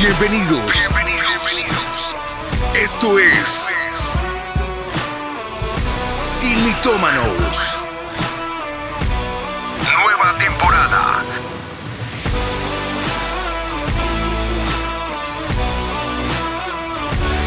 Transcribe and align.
Bienvenidos. 0.00 0.88
Bienvenidos. 0.94 2.16
Esto 2.74 3.18
es 3.18 3.68
Sin 6.24 6.64
Mitómanos. 6.64 7.80
Nueva 9.92 10.38
temporada. 10.38 11.22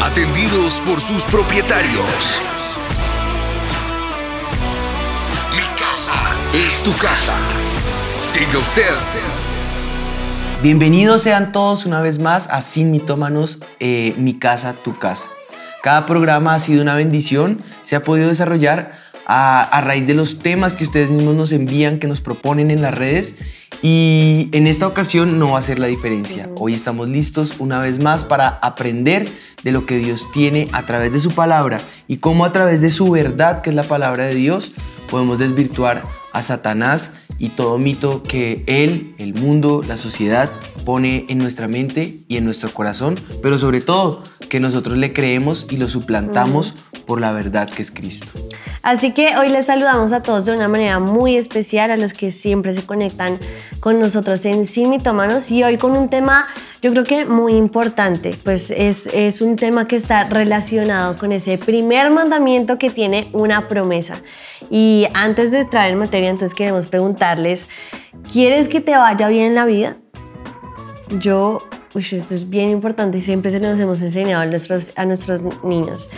Atendidos 0.00 0.78
por 0.86 1.00
sus 1.00 1.24
propietarios. 1.24 2.40
Mi 5.56 5.64
casa 5.76 6.14
es 6.52 6.84
tu 6.84 6.96
casa. 6.98 7.34
Siga 8.32 8.58
usted. 8.60 9.43
Bienvenidos 10.64 11.20
sean 11.20 11.52
todos 11.52 11.84
una 11.84 12.00
vez 12.00 12.18
más 12.18 12.48
a 12.48 12.62
Sin 12.62 12.90
Mitómanos, 12.90 13.58
eh, 13.80 14.14
Mi 14.16 14.38
Casa, 14.38 14.72
Tu 14.72 14.98
Casa. 14.98 15.26
Cada 15.82 16.06
programa 16.06 16.54
ha 16.54 16.58
sido 16.58 16.80
una 16.80 16.94
bendición, 16.94 17.60
se 17.82 17.96
ha 17.96 18.02
podido 18.02 18.28
desarrollar 18.28 18.92
a, 19.26 19.62
a 19.62 19.82
raíz 19.82 20.06
de 20.06 20.14
los 20.14 20.38
temas 20.38 20.74
que 20.74 20.84
ustedes 20.84 21.10
mismos 21.10 21.34
nos 21.34 21.52
envían, 21.52 21.98
que 21.98 22.06
nos 22.06 22.22
proponen 22.22 22.70
en 22.70 22.80
las 22.80 22.94
redes 22.94 23.36
y 23.82 24.48
en 24.52 24.66
esta 24.66 24.86
ocasión 24.86 25.38
no 25.38 25.52
va 25.52 25.58
a 25.58 25.62
ser 25.62 25.78
la 25.78 25.86
diferencia. 25.86 26.48
Hoy 26.58 26.72
estamos 26.72 27.10
listos 27.10 27.56
una 27.58 27.78
vez 27.80 28.02
más 28.02 28.24
para 28.24 28.48
aprender 28.62 29.28
de 29.64 29.70
lo 29.70 29.84
que 29.84 29.98
Dios 29.98 30.30
tiene 30.32 30.70
a 30.72 30.86
través 30.86 31.12
de 31.12 31.20
su 31.20 31.30
palabra 31.32 31.76
y 32.08 32.16
cómo 32.16 32.46
a 32.46 32.52
través 32.52 32.80
de 32.80 32.88
su 32.88 33.10
verdad, 33.10 33.60
que 33.60 33.68
es 33.68 33.76
la 33.76 33.82
palabra 33.82 34.24
de 34.24 34.34
Dios, 34.34 34.72
podemos 35.10 35.38
desvirtuar 35.38 36.04
a 36.32 36.40
Satanás 36.40 37.12
y 37.44 37.50
todo 37.50 37.76
mito 37.76 38.22
que 38.22 38.64
él, 38.66 39.14
el 39.18 39.34
mundo, 39.34 39.82
la 39.86 39.98
sociedad 39.98 40.50
pone 40.86 41.26
en 41.28 41.36
nuestra 41.36 41.68
mente 41.68 42.20
y 42.26 42.38
en 42.38 42.46
nuestro 42.46 42.72
corazón, 42.72 43.16
pero 43.42 43.58
sobre 43.58 43.82
todo 43.82 44.22
que 44.48 44.60
nosotros 44.60 44.96
le 44.96 45.12
creemos 45.12 45.66
y 45.68 45.76
lo 45.76 45.86
suplantamos 45.86 46.72
por 47.06 47.20
la 47.20 47.32
verdad 47.32 47.68
que 47.68 47.82
es 47.82 47.90
Cristo. 47.90 48.32
Así 48.82 49.12
que 49.12 49.36
hoy 49.36 49.48
les 49.48 49.66
saludamos 49.66 50.12
a 50.12 50.22
todos 50.22 50.46
de 50.46 50.52
una 50.52 50.68
manera 50.68 51.00
muy 51.00 51.36
especial, 51.36 51.90
a 51.90 51.98
los 51.98 52.14
que 52.14 52.30
siempre 52.30 52.72
se 52.72 52.86
conectan 52.86 53.38
con 53.78 54.00
nosotros 54.00 54.46
en 54.46 54.66
Sin 54.66 54.88
Mitómanos 54.88 55.50
y 55.50 55.64
hoy 55.64 55.76
con 55.76 55.92
un 55.98 56.08
tema 56.08 56.48
yo 56.84 56.90
creo 56.90 57.04
que 57.04 57.24
muy 57.24 57.54
importante, 57.54 58.34
pues 58.44 58.70
es, 58.70 59.06
es 59.06 59.40
un 59.40 59.56
tema 59.56 59.88
que 59.88 59.96
está 59.96 60.24
relacionado 60.24 61.16
con 61.16 61.32
ese 61.32 61.56
primer 61.56 62.10
mandamiento 62.10 62.76
que 62.76 62.90
tiene 62.90 63.26
una 63.32 63.68
promesa. 63.68 64.20
Y 64.70 65.06
antes 65.14 65.50
de 65.50 65.60
entrar 65.60 65.88
en 65.88 65.96
materia, 65.96 66.28
entonces 66.28 66.54
queremos 66.54 66.86
preguntarles, 66.86 67.70
¿quieres 68.30 68.68
que 68.68 68.82
te 68.82 68.94
vaya 68.94 69.28
bien 69.28 69.46
en 69.46 69.54
la 69.54 69.64
vida? 69.64 69.96
Yo, 71.20 71.62
uy, 71.94 72.02
esto 72.02 72.34
es 72.34 72.50
bien 72.50 72.68
importante 72.68 73.16
y 73.16 73.22
siempre 73.22 73.50
se 73.50 73.60
nos 73.60 73.80
hemos 73.80 74.02
enseñado 74.02 74.42
a 74.42 74.46
nuestros, 74.46 74.92
a 74.96 75.06
nuestros 75.06 75.40
niños. 75.64 76.10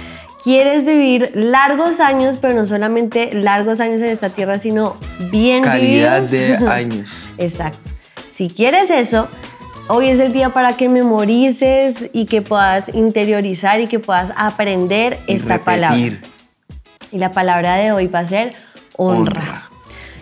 ¿Quieres 0.42 0.84
vivir 0.84 1.31
largos 1.34 2.00
años, 2.00 2.39
pero 2.39 2.55
no 2.55 2.67
solamente 2.67 3.33
largos 3.34 3.78
años 3.78 4.03
en 4.03 4.09
esta 4.09 4.31
tierra, 4.31 4.59
sino 4.59 4.97
bien 5.31 5.62
Calidad 5.62 6.28
vividos? 6.28 6.61
de 6.61 6.69
años. 6.72 7.28
Exacto. 7.39 7.89
Si 8.28 8.48
quieres 8.48 8.91
eso, 8.91 9.28
hoy 9.88 10.08
es 10.08 10.20
el 10.20 10.32
día 10.32 10.50
para 10.50 10.76
que 10.76 10.88
memorices 10.88 12.10
y 12.12 12.26
que 12.26 12.42
puedas 12.42 12.94
interiorizar 12.94 13.80
y 13.80 13.86
que 13.86 13.98
puedas 13.98 14.32
aprender 14.36 15.18
esta 15.26 15.60
palabra. 15.60 16.18
Y 17.12 17.18
la 17.18 17.30
palabra 17.30 17.76
de 17.76 17.92
hoy 17.92 18.06
va 18.06 18.20
a 18.20 18.26
ser 18.26 18.54
honra. 18.96 19.40
Honra. 19.40 19.70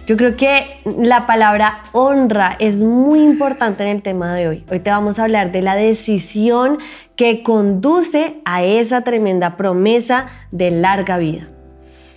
Yo 0.07 0.19
creo 0.19 0.37
que 0.37 0.83
la 0.99 1.27
palabra 1.27 1.83
honra 1.93 2.57
es 2.59 2.83
muy 2.83 3.23
importante 3.23 3.85
en 3.85 3.89
el 3.89 4.03
tema 4.03 4.35
de 4.35 4.49
hoy. 4.49 4.65
Hoy 4.71 4.81
te 4.81 4.91
vamos 4.91 5.19
a 5.19 5.25
hablar 5.25 5.51
de 5.51 5.63
la 5.63 5.77
decisión 5.77 6.79
que 7.17 7.43
conduce 7.43 8.37
a 8.45 8.63
esa 8.63 9.01
tremenda 9.01 9.57
promesa 9.57 10.27
de 10.51 10.71
larga 10.71 11.17
vida. 11.17 11.49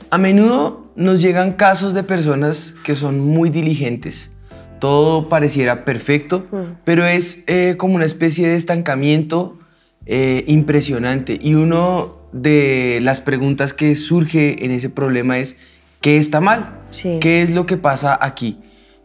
A 0.09 0.17
menudo 0.17 0.87
nos 0.97 1.21
llegan 1.21 1.53
casos 1.53 1.93
de 1.93 2.03
personas 2.03 2.75
que 2.83 2.95
son 2.95 3.21
muy 3.21 3.49
diligentes. 3.49 4.31
Todo 4.79 5.29
pareciera 5.29 5.85
perfecto, 5.85 6.45
pero 6.83 7.05
es 7.05 7.43
eh, 7.47 7.75
como 7.77 7.95
una 7.95 8.05
especie 8.05 8.47
de 8.47 8.55
estancamiento 8.55 9.57
eh, 10.05 10.43
impresionante. 10.47 11.37
Y 11.41 11.55
uno 11.55 12.17
de 12.31 12.99
las 13.01 13.19
preguntas 13.21 13.73
que 13.73 13.95
surge 13.95 14.63
en 14.65 14.71
ese 14.71 14.89
problema 14.89 15.37
es, 15.39 15.57
¿qué 16.01 16.17
está 16.17 16.39
mal? 16.41 16.79
Sí. 16.91 17.17
¿Qué 17.19 17.41
es 17.41 17.49
lo 17.49 17.65
que 17.65 17.77
pasa 17.77 18.17
aquí? 18.21 18.59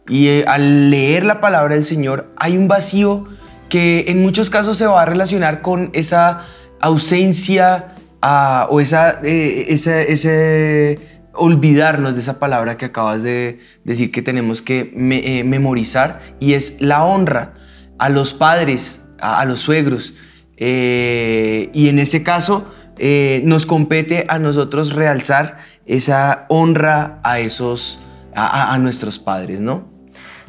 Y 0.07 0.27
eh, 0.27 0.45
al 0.47 0.89
leer 0.91 1.25
la 1.25 1.39
palabra 1.41 1.75
del 1.75 1.85
Señor 1.85 2.31
hay 2.35 2.57
un 2.57 2.67
vacío 2.67 3.25
que 3.69 4.05
en 4.09 4.21
muchos 4.21 4.49
casos 4.49 4.77
se 4.77 4.85
va 4.85 5.01
a 5.01 5.05
relacionar 5.05 5.61
con 5.61 5.89
esa 5.93 6.41
ausencia 6.81 7.95
ah, 8.21 8.67
o 8.69 8.79
esa, 8.79 9.19
esa- 9.23 10.01
ese 10.01 10.99
olvidarnos 11.33 12.13
de 12.15 12.21
esa 12.21 12.39
palabra 12.39 12.77
que 12.77 12.85
acabas 12.85 13.23
de 13.23 13.59
decir 13.83 14.11
que 14.11 14.21
tenemos 14.21 14.61
que 14.61 14.93
eh, 14.95 15.43
memorizar 15.43 16.19
y 16.39 16.53
es 16.53 16.79
la 16.79 17.03
honra 17.03 17.53
a 17.97 18.09
los 18.09 18.33
padres, 18.33 19.05
a, 19.19 19.43
los 19.45 19.59
suegros. 19.59 20.13
Eh, 20.57 21.69
y 21.73 21.89
en 21.89 21.99
ese 21.99 22.23
caso 22.23 22.71
eh, 22.97 23.41
nos 23.45 23.65
compete 23.65 24.25
a 24.29 24.37
nosotros 24.39 24.93
realzar 24.93 25.57
esa 25.85 26.45
honra 26.49 27.19
a 27.23 27.39
esos, 27.39 27.99
a, 28.35 28.73
a- 28.73 28.77
nuestros 28.77 29.19
padres, 29.19 29.59
¿no? 29.59 29.91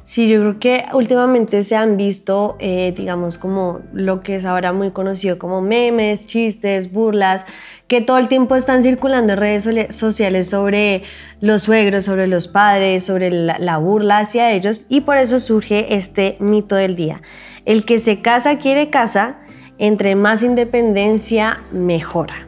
Sí, 0.02 0.28
yo 0.28 0.40
creo 0.40 0.58
que 0.58 0.84
últimamente 0.92 1.62
se 1.62 1.76
han 1.76 1.96
visto, 1.96 2.58
digamos, 2.60 3.38
como 3.38 3.80
lo 3.94 4.20
que 4.22 4.36
es 4.36 4.44
ahora 4.44 4.74
muy 4.74 4.90
conocido 4.90 5.38
como 5.38 5.62
memes, 5.62 6.26
chistes, 6.26 6.92
burlas, 6.92 7.46
que 7.86 8.00
todo 8.00 8.18
el 8.18 8.28
tiempo 8.28 8.56
están 8.56 8.82
circulando 8.82 9.34
en 9.34 9.38
redes 9.38 9.68
sociales 9.94 10.48
sobre 10.48 11.02
los 11.40 11.62
suegros, 11.62 12.04
sobre 12.04 12.26
los 12.26 12.48
padres, 12.48 13.04
sobre 13.04 13.30
la, 13.30 13.58
la 13.58 13.76
burla 13.76 14.18
hacia 14.20 14.52
ellos, 14.52 14.86
y 14.88 15.02
por 15.02 15.18
eso 15.18 15.38
surge 15.38 15.94
este 15.94 16.36
mito 16.40 16.76
del 16.76 16.96
día. 16.96 17.20
El 17.66 17.84
que 17.84 17.98
se 17.98 18.22
casa 18.22 18.58
quiere 18.58 18.88
casa, 18.90 19.36
entre 19.78 20.14
más 20.14 20.42
independencia, 20.42 21.60
mejora. 21.72 22.46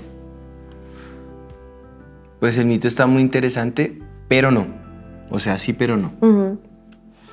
Pues 2.40 2.58
el 2.58 2.66
mito 2.66 2.86
está 2.88 3.06
muy 3.06 3.22
interesante, 3.22 3.98
pero 4.28 4.50
no. 4.50 4.66
O 5.30 5.38
sea, 5.38 5.58
sí, 5.58 5.72
pero 5.72 5.96
no. 5.96 6.12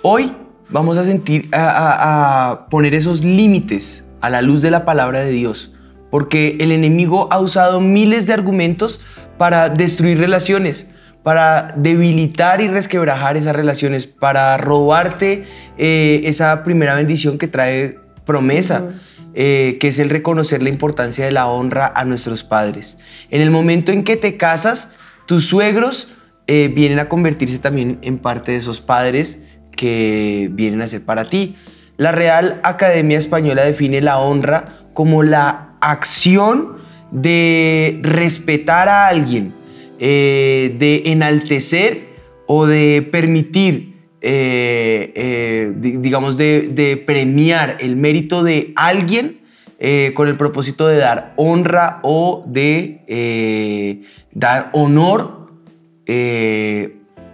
Hoy 0.02 0.34
vamos 0.70 0.97
a 0.97 1.03
sentir, 1.03 1.50
a, 1.53 1.70
a- 1.70 2.50
a 2.52 2.70
poner 2.70 2.94
esos 2.96 3.24
límites 3.24 4.06
a 4.22 4.30
la 4.30 4.41
luz 4.41 4.62
de 4.62 4.72
la 4.72 4.85
palabra 4.85 5.20
de 5.20 5.30
Dios, 5.31 5.72
porque 6.13 6.57
el 6.59 6.72
enemigo 6.72 7.28
ha 7.31 7.40
usado 7.40 7.79
miles 7.79 8.28
de 8.28 8.34
argumentos 8.34 9.01
para 9.40 9.69
destruir 9.69 10.19
relaciones, 10.19 10.88
para 11.24 11.74
debilitar 11.75 12.62
y 12.62 12.68
resquebrajar 12.68 13.35
esas 13.35 13.56
relaciones, 13.56 14.06
para 14.06 14.56
robarte 14.57 15.46
eh, 15.79 16.22
esa 16.25 16.63
primera 16.63 16.94
bendición 16.94 17.40
que 17.40 17.47
trae 17.47 17.97
promesa, 18.25 18.91
eh, 19.34 19.79
que 19.79 19.88
es 19.88 19.97
el 19.97 20.12
reconocer 20.12 20.62
la 20.62 20.69
importancia 20.69 21.25
de 21.25 21.31
la 21.31 21.47
honra 21.47 21.91
a 21.96 22.06
nuestros 22.06 22.44
padres. 22.44 23.00
En 23.31 23.41
el 23.41 23.50
momento 23.50 23.91
en 23.91 24.03
que 24.03 24.16
te 24.16 24.38
casas, 24.38 24.91
tus 25.25 25.47
suegros 25.47 26.13
eh, 26.46 26.72
vienen 26.75 27.00
a 27.00 27.09
convertirse 27.09 27.57
también 27.57 27.97
en 28.03 28.19
parte 28.19 28.52
de 28.52 28.59
esos 28.59 28.81
padres 28.81 29.41
que 29.75 30.47
vienen 30.52 30.84
a 30.84 30.88
ser 30.88 31.03
para 31.03 31.28
ti. 31.28 31.56
La 31.97 32.12
Real 32.12 32.59
Academia 32.62 33.18
Española 33.18 33.63
define 33.63 34.00
la 34.00 34.19
honra 34.19 34.66
como 34.94 35.23
la 35.23 35.72
acción 35.92 36.78
de 37.12 38.00
respetar 38.02 38.90
a 38.90 39.08
alguien, 39.08 39.54
eh, 40.00 40.76
de 40.80 41.04
enaltecer 41.12 42.02
o 42.48 42.66
de 42.66 43.08
permitir, 43.12 43.94
eh, 44.22 45.12
eh, 45.16 45.74
di- 45.76 45.98
digamos, 45.98 46.38
de, 46.38 46.70
de 46.74 46.98
premiar 46.98 47.78
el 47.80 47.96
mérito 47.96 48.44
de 48.44 48.74
alguien 48.76 49.40
con 50.16 50.30
el 50.30 50.38
propósito 50.38 50.88
de 50.88 50.96
dar 50.96 51.34
honra 51.35 52.00
o 52.03 52.46
de 52.47 53.02
dar 54.32 54.70
honor 54.72 55.50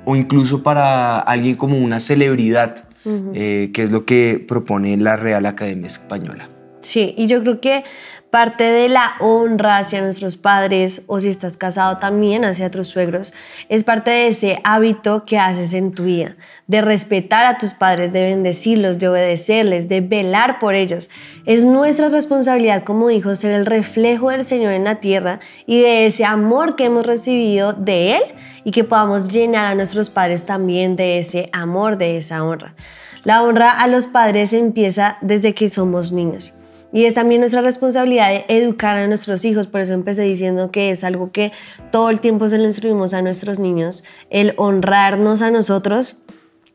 o 0.05 0.15
incluso 0.15 0.63
para 0.63 1.19
alguien 1.19 1.53
como 1.55 1.77
una 1.77 1.99
celebridad, 1.99 2.85
que 3.03 3.71
es 3.75 3.91
lo 3.91 4.03
que 4.03 4.43
propone 4.47 4.97
la 4.97 5.15
Real 5.15 5.45
Academia 5.45 5.85
Española. 5.85 6.49
Sí, 6.81 7.13
y 7.17 7.27
yo 7.27 7.41
creo 7.41 7.61
que 7.61 7.83
parte 8.29 8.63
de 8.63 8.89
la 8.89 9.13
honra 9.19 9.77
hacia 9.77 10.01
nuestros 10.01 10.37
padres 10.37 11.01
o 11.07 11.19
si 11.19 11.29
estás 11.29 11.57
casado 11.57 11.97
también 11.97 12.45
hacia 12.45 12.69
tus 12.69 12.87
suegros 12.87 13.33
es 13.69 13.83
parte 13.83 14.11
de 14.11 14.27
ese 14.27 14.59
hábito 14.63 15.25
que 15.25 15.39
haces 15.39 15.73
en 15.73 15.93
tu 15.93 16.03
vida, 16.03 16.35
de 16.67 16.81
respetar 16.81 17.45
a 17.45 17.57
tus 17.57 17.73
padres, 17.73 18.13
de 18.13 18.23
bendecirlos, 18.23 18.99
de 18.99 19.09
obedecerles, 19.09 19.89
de 19.89 20.01
velar 20.01 20.59
por 20.59 20.75
ellos. 20.75 21.09
Es 21.45 21.65
nuestra 21.65 22.09
responsabilidad 22.09 22.83
como 22.83 23.09
hijos 23.09 23.39
ser 23.39 23.51
el 23.51 23.65
reflejo 23.65 24.29
del 24.29 24.45
Señor 24.45 24.73
en 24.73 24.83
la 24.83 24.95
tierra 24.95 25.39
y 25.65 25.81
de 25.81 26.05
ese 26.05 26.25
amor 26.25 26.75
que 26.75 26.85
hemos 26.85 27.07
recibido 27.07 27.73
de 27.73 28.17
Él 28.17 28.23
y 28.63 28.71
que 28.71 28.83
podamos 28.83 29.31
llenar 29.31 29.65
a 29.65 29.75
nuestros 29.75 30.11
padres 30.11 30.45
también 30.45 30.95
de 30.95 31.17
ese 31.17 31.49
amor, 31.51 31.97
de 31.97 32.17
esa 32.17 32.43
honra. 32.43 32.75
La 33.23 33.41
honra 33.43 33.71
a 33.71 33.87
los 33.87 34.07
padres 34.07 34.53
empieza 34.53 35.17
desde 35.21 35.53
que 35.53 35.69
somos 35.69 36.11
niños. 36.11 36.58
Y 36.91 37.05
es 37.05 37.13
también 37.13 37.41
nuestra 37.41 37.61
responsabilidad 37.61 38.31
educar 38.47 38.97
a 38.97 39.07
nuestros 39.07 39.45
hijos. 39.45 39.67
Por 39.67 39.81
eso 39.81 39.93
empecé 39.93 40.23
diciendo 40.23 40.71
que 40.71 40.89
es 40.89 41.03
algo 41.03 41.31
que 41.31 41.51
todo 41.91 42.09
el 42.09 42.19
tiempo 42.19 42.47
se 42.47 42.57
lo 42.57 42.65
instruimos 42.65 43.13
a 43.13 43.21
nuestros 43.21 43.59
niños, 43.59 44.03
el 44.29 44.53
honrarnos 44.57 45.41
a 45.41 45.51
nosotros 45.51 46.17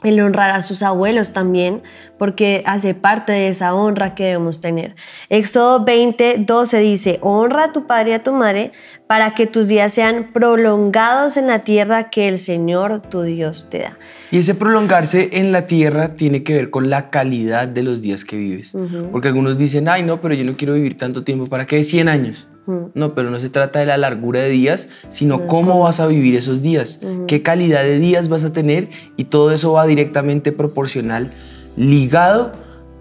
el 0.05 0.21
honrar 0.21 0.51
a 0.51 0.61
sus 0.61 0.83
abuelos 0.83 1.33
también, 1.33 1.83
porque 2.19 2.63
hace 2.67 2.95
parte 2.95 3.33
de 3.33 3.49
esa 3.49 3.75
honra 3.75 4.15
que 4.15 4.25
debemos 4.25 4.61
tener. 4.61 4.95
Éxodo 5.31 5.85
20, 5.85 6.37
12 6.41 6.79
dice, 6.79 7.19
honra 7.23 7.65
a 7.65 7.73
tu 7.73 7.87
padre 7.87 8.11
y 8.11 8.15
a 8.15 8.23
tu 8.23 8.33
madre 8.33 8.73
para 9.07 9.35
que 9.35 9.47
tus 9.47 9.67
días 9.67 9.95
sean 9.95 10.33
prolongados 10.33 11.37
en 11.37 11.47
la 11.47 11.61
tierra 11.61 12.11
que 12.11 12.29
el 12.29 12.39
Señor 12.39 13.03
tu 13.03 13.23
Dios 13.23 13.69
te 13.71 13.81
da. 13.81 13.99
Y 14.31 14.39
ese 14.39 14.55
prolongarse 14.55 15.31
en 15.33 15.53
la 15.53 15.67
tierra 15.67 16.15
tiene 16.15 16.43
que 16.43 16.55
ver 16.55 16.71
con 16.71 16.91
la 16.91 17.11
calidad 17.11 17.69
de 17.69 17.83
los 17.83 18.01
días 18.01 18.25
que 18.25 18.37
vives. 18.37 18.77
Porque 19.13 19.29
algunos 19.29 19.59
dicen, 19.59 19.89
ay, 19.89 20.03
no, 20.03 20.21
pero 20.21 20.35
yo 20.35 20.45
no 20.45 20.57
quiero 20.57 20.75
vivir 20.75 20.97
tanto 20.97 21.25
tiempo, 21.25 21.47
¿para 21.47 21.67
qué 21.67 21.83
100 21.85 22.09
años? 22.09 22.49
No, 22.95 23.15
pero 23.15 23.31
no 23.31 23.41
se 23.41 23.51
trata 23.51 23.81
de 23.81 23.87
la 23.87 23.99
largura 23.99 24.41
de 24.41 24.49
días, 24.49 24.89
sino 25.11 25.47
cómo 25.47 25.81
vas 25.81 26.01
a 26.01 26.07
vivir 26.07 26.35
esos 26.35 26.63
días, 26.63 27.01
qué 27.29 27.43
calidad 27.43 27.83
de 27.83 27.99
días 27.99 28.29
vas 28.29 28.45
a 28.45 28.53
tener 28.53 28.89
y 29.17 29.25
todo 29.25 29.53
eso 29.53 29.73
va 29.73 29.87
directamente 29.87 30.51
proporcional, 30.51 31.31
ligado 31.77 32.53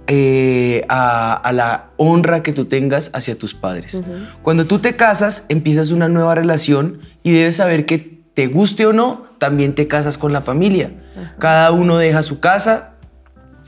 eh, 0.08 0.84
a, 0.90 1.50
la 1.54 1.92
honra 1.96 2.44
que 2.44 2.52
tú 2.52 2.66
tengas 2.66 3.10
hacia 3.14 3.38
tus 3.38 3.54
padres. 3.54 4.02
Cuando 4.42 4.66
tú 4.66 4.80
te 4.80 4.98
casas, 4.98 5.46
empiezas 5.48 5.92
una 5.92 6.10
nueva 6.10 6.36
relación 6.36 7.00
y 7.24 7.32
debes 7.32 7.56
saber 7.56 7.86
que 7.86 8.23
te 8.34 8.48
guste 8.48 8.86
o 8.86 8.94
no, 8.94 9.28
también 9.38 9.74
te 9.74 9.88
casas 9.88 10.18
con 10.18 10.34
la 10.34 10.42
familia. 10.42 10.92
Cada 11.40 11.72
uno 11.72 11.98
deja 11.98 12.24
su 12.24 12.40
casa, 12.40 12.94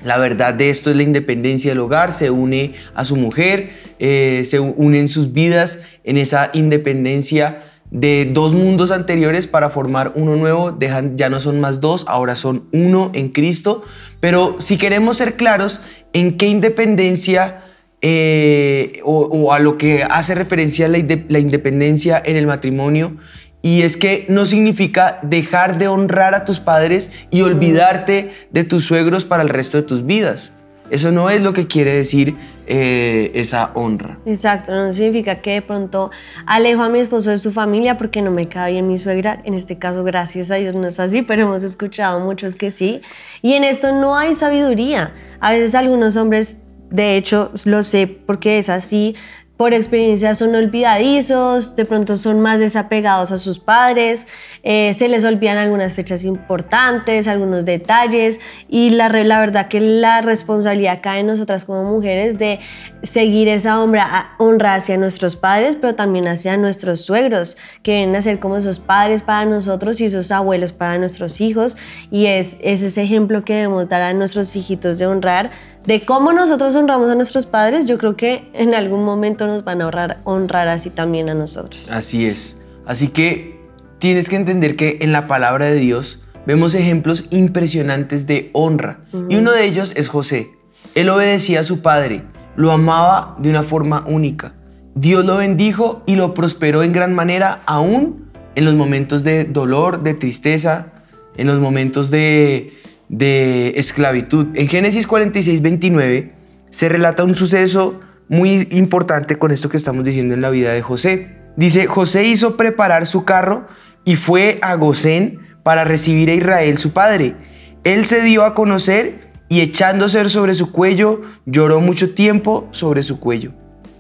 la 0.04 0.18
verdad 0.18 0.54
de 0.54 0.70
esto 0.70 0.90
es 0.90 0.98
la 0.98 1.04
independencia 1.04 1.72
del 1.72 1.80
hogar, 1.80 2.14
se 2.14 2.30
une 2.30 2.74
a 2.94 3.06
su 3.06 3.16
mujer, 3.16 3.72
eh, 4.00 4.42
se 4.46 4.60
unen 4.60 5.08
sus 5.08 5.34
vidas 5.34 5.82
en 6.04 6.18
esa 6.18 6.50
independencia 6.54 7.64
de 7.92 8.30
dos 8.34 8.54
mundos 8.54 8.92
anteriores 8.92 9.48
para 9.48 9.70
formar 9.70 10.12
uno 10.16 10.36
nuevo, 10.36 10.72
dejan, 10.72 11.18
ya 11.18 11.30
no 11.30 11.40
son 11.40 11.60
más 11.60 11.80
dos, 11.80 12.06
ahora 12.08 12.36
son 12.36 12.68
uno 12.74 13.12
en 13.14 13.30
Cristo. 13.30 13.84
Pero 14.20 14.58
si 14.60 14.78
queremos 14.78 15.18
ser 15.18 15.36
claros 15.36 15.82
en 16.14 16.38
qué 16.38 16.48
independencia 16.48 17.62
eh, 18.02 19.00
o, 19.04 19.54
a 19.54 19.60
lo 19.60 19.78
que 19.78 20.04
hace 20.04 20.36
referencia 20.36 20.88
la, 20.88 20.98
la 21.30 21.40
independencia 21.40 22.22
en 22.24 22.36
el 22.36 22.48
matrimonio, 22.48 23.18
y 23.66 23.82
es 23.82 23.98
que 23.98 24.28
no 24.30 24.46
significa 24.46 25.18
dejar 25.24 25.80
de 25.80 25.88
honrar 25.88 26.36
a 26.36 26.46
tus 26.46 26.60
padres 26.60 27.12
y 27.32 27.42
olvidarte 27.42 28.30
de 28.52 28.64
tus 28.64 28.86
suegros 28.86 29.26
para 29.26 29.42
el 29.42 29.50
resto 29.50 29.78
de 29.78 29.82
tus 29.82 30.06
vidas. 30.06 30.54
Eso 30.92 31.12
no 31.12 31.32
es 31.32 31.42
lo 31.42 31.54
que 31.54 31.66
quiere 31.66 31.96
decir 31.96 32.36
eh, 32.68 33.32
esa 33.34 33.72
honra. 33.74 34.20
Exacto, 34.28 34.72
no 34.72 34.94
significa 34.94 35.42
que 35.42 35.54
de 35.54 35.62
pronto 35.64 36.12
alejo 36.46 36.84
a 36.84 36.90
mi 36.90 37.00
esposo 37.00 37.32
de 37.32 37.40
su 37.40 37.52
familia 37.52 37.98
porque 37.98 38.22
no 38.22 38.30
me 38.30 38.48
cae 38.48 38.74
bien 38.74 38.88
mi 38.88 39.00
suegra. 39.00 39.42
En 39.46 39.56
este 39.56 39.80
caso, 39.80 40.04
gracias 40.04 40.52
a 40.52 40.56
Dios 40.58 40.76
no 40.76 40.86
es 40.86 41.00
así, 41.00 41.24
pero 41.24 41.48
hemos 41.48 41.64
escuchado 41.64 42.20
muchos 42.20 42.56
que 42.56 42.70
sí. 42.70 43.02
Y 43.42 43.54
en 43.54 43.64
esto 43.64 43.94
no 43.94 44.16
hay 44.16 44.36
sabiduría. 44.36 45.12
A 45.40 45.54
veces 45.54 45.74
algunos 45.74 46.18
hombres, 46.18 46.62
de 46.92 47.18
hecho, 47.18 47.52
lo 47.64 47.82
sé 47.82 48.06
porque 48.06 48.60
es 48.60 48.70
así, 48.70 49.16
por 49.58 49.74
experiencia 49.74 50.36
son 50.36 50.54
olvidadizos, 50.54 51.78
de 51.78 51.86
pronto 51.86 52.18
son 52.18 52.42
más 52.42 52.60
desapegados 52.60 53.32
a 53.32 53.38
sus 53.38 53.58
padres, 53.58 54.28
eh, 54.64 54.94
se 54.98 55.08
les 55.08 55.24
olvidan 55.24 55.58
algunas 55.58 55.94
fechas 55.94 56.26
importantes, 56.26 57.28
algunos 57.30 57.64
detalles 57.64 58.42
y 58.68 58.90
la, 58.90 59.08
verdad 59.08 59.70
que 59.70 59.80
la 59.80 60.22
responsabilidad 60.22 61.00
cae 61.02 61.22
en 61.22 61.28
nosotras 61.28 61.64
como 61.64 61.84
mujeres 61.84 62.38
de 62.38 62.60
seguir 63.02 63.48
esa 63.48 63.82
honra, 63.82 64.36
honra 64.40 64.76
hacia 64.76 64.98
nuestros 64.98 65.38
padres, 65.38 65.78
pero 65.80 65.96
también 65.96 66.28
hacia 66.28 66.58
nuestros 66.58 67.02
suegros, 67.02 67.58
que 67.82 67.94
vienen 67.94 68.18
a 68.18 68.22
ser 68.22 68.40
como 68.40 68.58
esos 68.58 68.80
padres 68.80 69.24
para 69.24 69.46
nosotros 69.46 70.02
y 70.02 70.06
esos 70.06 70.32
abuelos 70.32 70.74
para 70.74 70.98
nuestros 70.98 71.40
hijos 71.40 71.78
y 72.12 72.26
es, 72.26 72.58
es 72.62 72.82
ese 72.82 73.04
ejemplo 73.04 73.46
que 73.46 73.54
debemos 73.54 73.88
dar 73.88 74.02
a 74.02 74.14
nuestros 74.14 74.54
hijitos 74.54 74.98
de 74.98 75.08
honrar 75.08 75.52
de 75.86 76.06
cómo 76.06 76.34
nosotros 76.34 76.76
honramos 76.76 77.10
a 77.10 77.16
nuestros 77.16 77.46
padres, 77.46 77.86
yo 77.86 77.98
creo 77.98 78.16
que 78.16 78.50
en 78.54 78.74
algún 78.74 79.04
momento 79.04 79.48
nos 79.48 79.64
van 79.64 79.82
a 79.82 79.88
honrar, 79.88 80.22
honrar 80.24 80.68
así 80.68 80.90
también 80.90 81.30
a 81.30 81.34
nosotros. 81.34 81.90
Así 81.92 82.26
es. 82.26 82.60
Así 82.86 83.10
que 83.10 83.62
tienes 84.00 84.30
que 84.30 84.36
entender 84.36 84.76
que 84.76 84.98
en 85.02 85.12
la 85.12 85.28
palabra 85.28 85.66
de 85.66 85.76
Dios 85.76 86.24
vemos 86.46 86.76
ejemplos 86.76 87.26
impresionantes 87.30 88.28
de 88.28 88.50
honra. 88.54 89.00
Y 89.30 89.38
uno 89.38 89.52
de 89.52 89.66
ellos 89.66 89.94
es 89.96 90.10
José. 90.10 90.52
Él 90.94 91.10
obedecía 91.10 91.62
a 91.62 91.64
su 91.64 91.82
padre, 91.82 92.24
lo 92.56 92.72
amaba 92.72 93.36
de 93.40 93.50
una 93.50 93.64
forma 93.64 94.04
única. 94.08 94.54
Dios 94.94 95.26
lo 95.26 95.38
bendijo 95.38 96.04
y 96.06 96.16
lo 96.16 96.34
prosperó 96.34 96.84
en 96.84 96.94
gran 96.94 97.14
manera, 97.14 97.62
aún 97.66 98.32
en 98.56 98.66
los 98.66 98.76
momentos 98.76 99.24
de 99.24 99.44
dolor, 99.44 100.04
de 100.04 100.14
tristeza, 100.14 100.94
en 101.36 101.48
los 101.48 101.60
momentos 101.60 102.10
de, 102.12 102.74
de 103.10 103.74
esclavitud. 103.76 104.48
En 104.56 104.68
Génesis 104.68 105.08
46, 105.08 105.62
29 105.62 106.34
se 106.70 106.90
relata 106.90 107.24
un 107.24 107.36
suceso 107.36 108.00
muy 108.28 108.68
importante 108.72 109.38
con 109.38 109.52
esto 109.52 109.70
que 109.70 109.78
estamos 109.78 110.04
diciendo 110.04 110.34
en 110.34 110.42
la 110.42 110.50
vida 110.50 110.74
de 110.74 110.82
José. 110.82 111.36
Dice, 111.56 111.88
José 111.88 112.26
hizo 112.26 112.58
preparar 112.58 113.06
su 113.06 113.24
carro 113.24 113.68
y 114.04 114.16
fue 114.16 114.60
a 114.62 114.76
Gosén 114.76 115.40
para 115.64 115.84
recibir 115.84 116.30
a 116.30 116.34
Israel 116.34 116.78
su 116.78 116.92
padre. 116.92 117.36
Él 117.84 118.06
se 118.06 118.22
dio 118.22 118.44
a 118.44 118.54
conocer 118.54 119.32
y 119.48 119.62
echándose 119.62 120.28
sobre 120.30 120.56
su 120.56 120.72
cuello, 120.72 121.22
lloró 121.46 121.80
mucho 121.80 122.14
tiempo 122.14 122.68
sobre 122.72 123.04
su 123.04 123.20
cuello. 123.20 123.54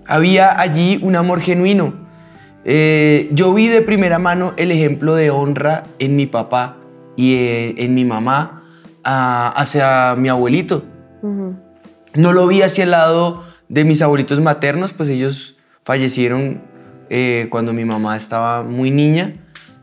Había 0.07 0.59
allí 0.59 0.99
un 1.01 1.15
amor 1.15 1.39
genuino. 1.39 1.93
Eh, 2.65 3.29
yo 3.31 3.53
vi 3.53 3.67
de 3.67 3.81
primera 3.81 4.17
mano 4.17 4.53
el 4.57 4.71
ejemplo 4.71 5.15
de 5.15 5.29
honra 5.29 5.83
en 5.99 6.15
mi 6.15 6.25
papá 6.25 6.77
y 7.15 7.35
eh, 7.35 7.75
en 7.77 7.93
mi 7.93 8.05
mamá 8.05 8.64
hacia 9.05 10.15
mi 10.17 10.29
abuelito. 10.29 10.83
No 12.13 12.33
lo 12.33 12.47
vi 12.47 12.61
hacia 12.61 12.83
el 12.83 12.91
lado 12.91 13.43
de 13.69 13.85
mis 13.85 14.01
abuelitos 14.01 14.39
maternos, 14.41 14.93
pues 14.93 15.09
ellos 15.09 15.57
fallecieron 15.83 16.61
eh, 17.09 17.47
cuando 17.49 17.73
mi 17.73 17.85
mamá 17.85 18.15
estaba 18.15 18.63
muy 18.63 18.89
niña 18.89 19.35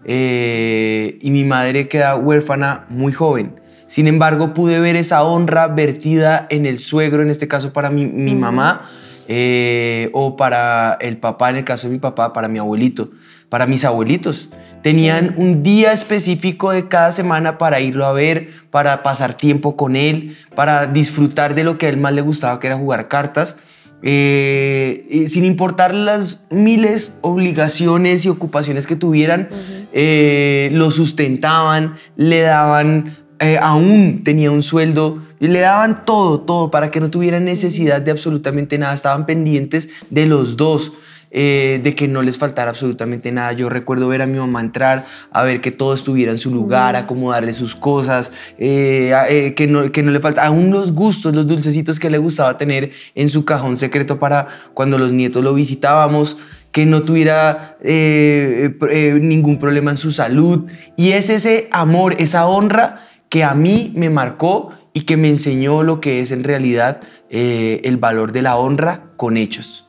eh, 0.05 1.19
y 1.21 1.31
mi 1.31 1.45
madre 1.45 1.89
queda 1.89 2.17
huérfana 2.17 2.87
muy 2.89 3.13
joven. 3.13 3.61
Sin 3.87 4.09
embargo, 4.09 4.55
pude 4.55 4.81
ver 4.81 4.97
esa 4.97 5.23
honra 5.23 5.69
vertida 5.69 6.47
en 6.51 6.65
el 6.65 6.79
suegro, 6.79 7.23
en 7.23 7.29
este 7.29 7.47
caso 7.47 7.73
para 7.73 7.91
mi, 7.91 8.07
mamá, 8.35 8.89
eh, 9.29 10.09
o 10.15 10.35
para 10.35 10.97
el 11.01 11.19
papá, 11.19 11.51
en 11.51 11.57
el 11.57 11.65
caso 11.65 11.89
de 11.89 11.93
mi 11.93 12.01
papá, 12.01 12.33
para 12.33 12.49
mi 12.49 12.59
abuelito, 12.59 13.11
para 13.51 13.67
mis 13.67 13.85
abuelitos. 13.85 14.49
Tenían 14.83 15.35
un 15.37 15.63
día 15.63 15.93
específico 15.93 16.73
de 16.73 16.89
cada 16.89 17.13
semana 17.13 17.57
para 17.57 17.81
irlo 17.81 18.05
a 18.05 18.13
ver, 18.13 18.51
para 18.71 19.03
pasar 19.03 19.37
tiempo 19.37 19.77
con 19.77 19.95
él, 19.95 20.37
para 20.57 20.87
disfrutar 20.87 21.55
de 21.55 21.63
lo 21.65 21.79
que 21.79 21.87
a 21.87 21.89
él 21.89 21.99
más 21.99 22.13
le 22.13 22.21
gustaba, 22.21 22.59
que 22.59 22.67
era 22.67 22.77
jugar 22.77 23.09
cartas. 23.09 23.57
Eh, 24.05 25.27
sin 25.29 25.45
importar 25.45 25.95
las 25.95 26.45
miles 26.51 27.19
obligaciones 27.21 28.25
y 28.25 28.29
ocupaciones 28.29 28.89
que 28.89 28.97
tuvieran, 28.97 29.49
eh, 29.93 30.71
lo 30.73 30.91
sustentaban, 30.91 31.95
le 32.17 32.41
daban, 32.41 33.17
eh, 33.39 33.59
aún 33.63 34.23
tenía 34.25 34.51
un 34.51 34.65
sueldo, 34.65 35.23
le 35.39 35.61
daban 35.61 36.05
todo, 36.05 36.41
todo 36.41 36.73
para 36.73 36.91
que 36.91 36.99
no 36.99 37.11
tuviera 37.11 37.39
necesidad 37.39 38.03
de 38.03 38.11
absolutamente 38.11 38.77
nada, 38.79 38.95
estaban 38.95 39.27
pendientes 39.27 39.89
de 40.11 40.27
los 40.27 40.57
dos. 40.57 40.93
Eh, 41.35 41.81
de 41.83 41.95
que 41.95 42.09
no 42.09 42.21
les 42.21 42.37
faltara 42.37 42.69
absolutamente 42.69 43.33
nada. 43.33 43.55
Yo 43.55 43.71
recuerdo 43.71 44.07
ver 44.07 44.21
a 44.21 44.27
mi 44.27 44.39
mamá 44.39 44.61
entrar, 44.61 45.07
a 45.31 45.43
ver 45.43 45.63
que 45.63 45.71
todo 45.71 45.95
estuviera 45.95 46.31
en 46.31 46.39
su 46.39 46.51
lugar, 46.51 46.95
acomodarle 46.95 47.55
sus 47.55 47.75
cosas, 47.75 48.33
eh, 48.59 49.15
eh, 49.31 49.55
que, 49.55 49.67
no, 49.67 49.91
que 49.91 50.03
no 50.03 50.11
le 50.11 50.21
faltara, 50.21 50.49
aún 50.49 50.71
los 50.71 50.93
gustos, 50.93 51.35
los 51.35 51.47
dulcecitos 51.47 51.99
que 51.99 52.11
le 52.11 52.19
gustaba 52.19 52.59
tener 52.59 52.91
en 53.15 53.31
su 53.31 53.47
cajón 53.47 53.79
secreto 53.79 54.19
para 54.19 54.47
cuando 54.75 54.99
los 54.99 55.11
nietos 55.11 55.43
lo 55.43 55.55
visitábamos 55.55 56.37
que 56.71 56.85
no 56.85 57.03
tuviera 57.03 57.79
ningún 57.83 59.59
problema 59.59 59.91
en 59.91 59.97
su 59.97 60.11
salud. 60.11 60.71
Y 60.97 61.13
es 61.13 61.31
ese 61.31 61.69
amor, 61.71 62.15
esa 62.19 62.47
honra 62.47 63.07
que 63.31 63.43
a 63.43 63.55
mí 63.55 63.91
me 63.95 64.11
marcó 64.11 64.73
y 64.93 65.03
que 65.03 65.17
me 65.17 65.29
enseñó 65.29 65.83
lo 65.83 66.01
que 66.01 66.21
es 66.21 66.31
en 66.31 66.45
realidad 66.45 67.01
el 67.31 67.97
valor 67.99 68.33
de 68.33 68.43
la 68.43 68.57
honra 68.57 69.05
con 69.17 69.37
hechos. 69.37 69.87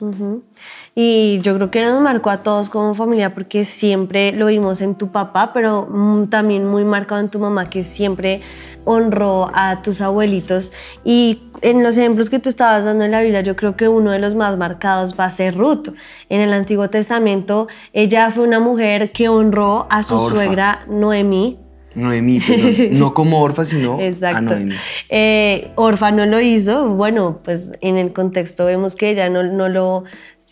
Y 0.95 1.39
yo 1.41 1.55
creo 1.55 1.71
que 1.71 1.83
nos 1.83 2.01
marcó 2.01 2.29
a 2.29 2.43
todos 2.43 2.69
como 2.69 2.93
familia 2.93 3.33
porque 3.33 3.65
siempre 3.65 4.31
lo 4.31 4.45
vimos 4.45 4.79
en 4.81 4.93
tu 4.93 5.11
papá, 5.11 5.51
pero 5.51 5.87
mm, 5.89 6.27
también 6.27 6.67
muy 6.67 6.83
marcado 6.83 7.19
en 7.19 7.29
tu 7.29 7.39
mamá 7.39 7.65
que 7.65 7.83
siempre 7.83 8.41
honró 8.85 9.49
a 9.55 9.81
tus 9.81 10.01
abuelitos. 10.01 10.71
Y 11.03 11.41
en 11.61 11.81
los 11.81 11.97
ejemplos 11.97 12.29
que 12.29 12.37
tú 12.37 12.49
estabas 12.49 12.85
dando 12.85 13.05
en 13.05 13.11
la 13.11 13.21
Biblia, 13.21 13.41
yo 13.41 13.55
creo 13.55 13.75
que 13.75 13.87
uno 13.87 14.11
de 14.11 14.19
los 14.19 14.35
más 14.35 14.55
marcados 14.57 15.15
va 15.19 15.25
a 15.25 15.29
ser 15.31 15.55
Ruth. 15.55 15.89
En 16.29 16.41
el 16.41 16.53
Antiguo 16.53 16.87
Testamento, 16.89 17.67
ella 17.91 18.29
fue 18.29 18.43
una 18.43 18.59
mujer 18.59 19.11
que 19.11 19.29
honró 19.29 19.87
a 19.89 20.03
su 20.03 20.19
suegra 20.29 20.85
Noemí 20.87 21.57
Noemí, 21.95 22.39
perdón. 22.39 22.75
no 22.99 23.13
como 23.13 23.41
Orfa, 23.41 23.65
sino 23.65 23.99
Exacto. 23.99 24.37
a 24.37 24.41
Noemí. 24.41 24.75
Eh, 25.09 25.71
Orfa 25.75 26.11
no 26.11 26.25
lo 26.25 26.39
hizo, 26.39 26.89
bueno, 26.89 27.39
pues 27.43 27.73
en 27.81 27.97
el 27.97 28.13
contexto 28.13 28.65
vemos 28.65 28.95
que 28.95 29.09
ella 29.11 29.29
no, 29.29 29.43
no 29.43 29.69
lo... 29.69 30.03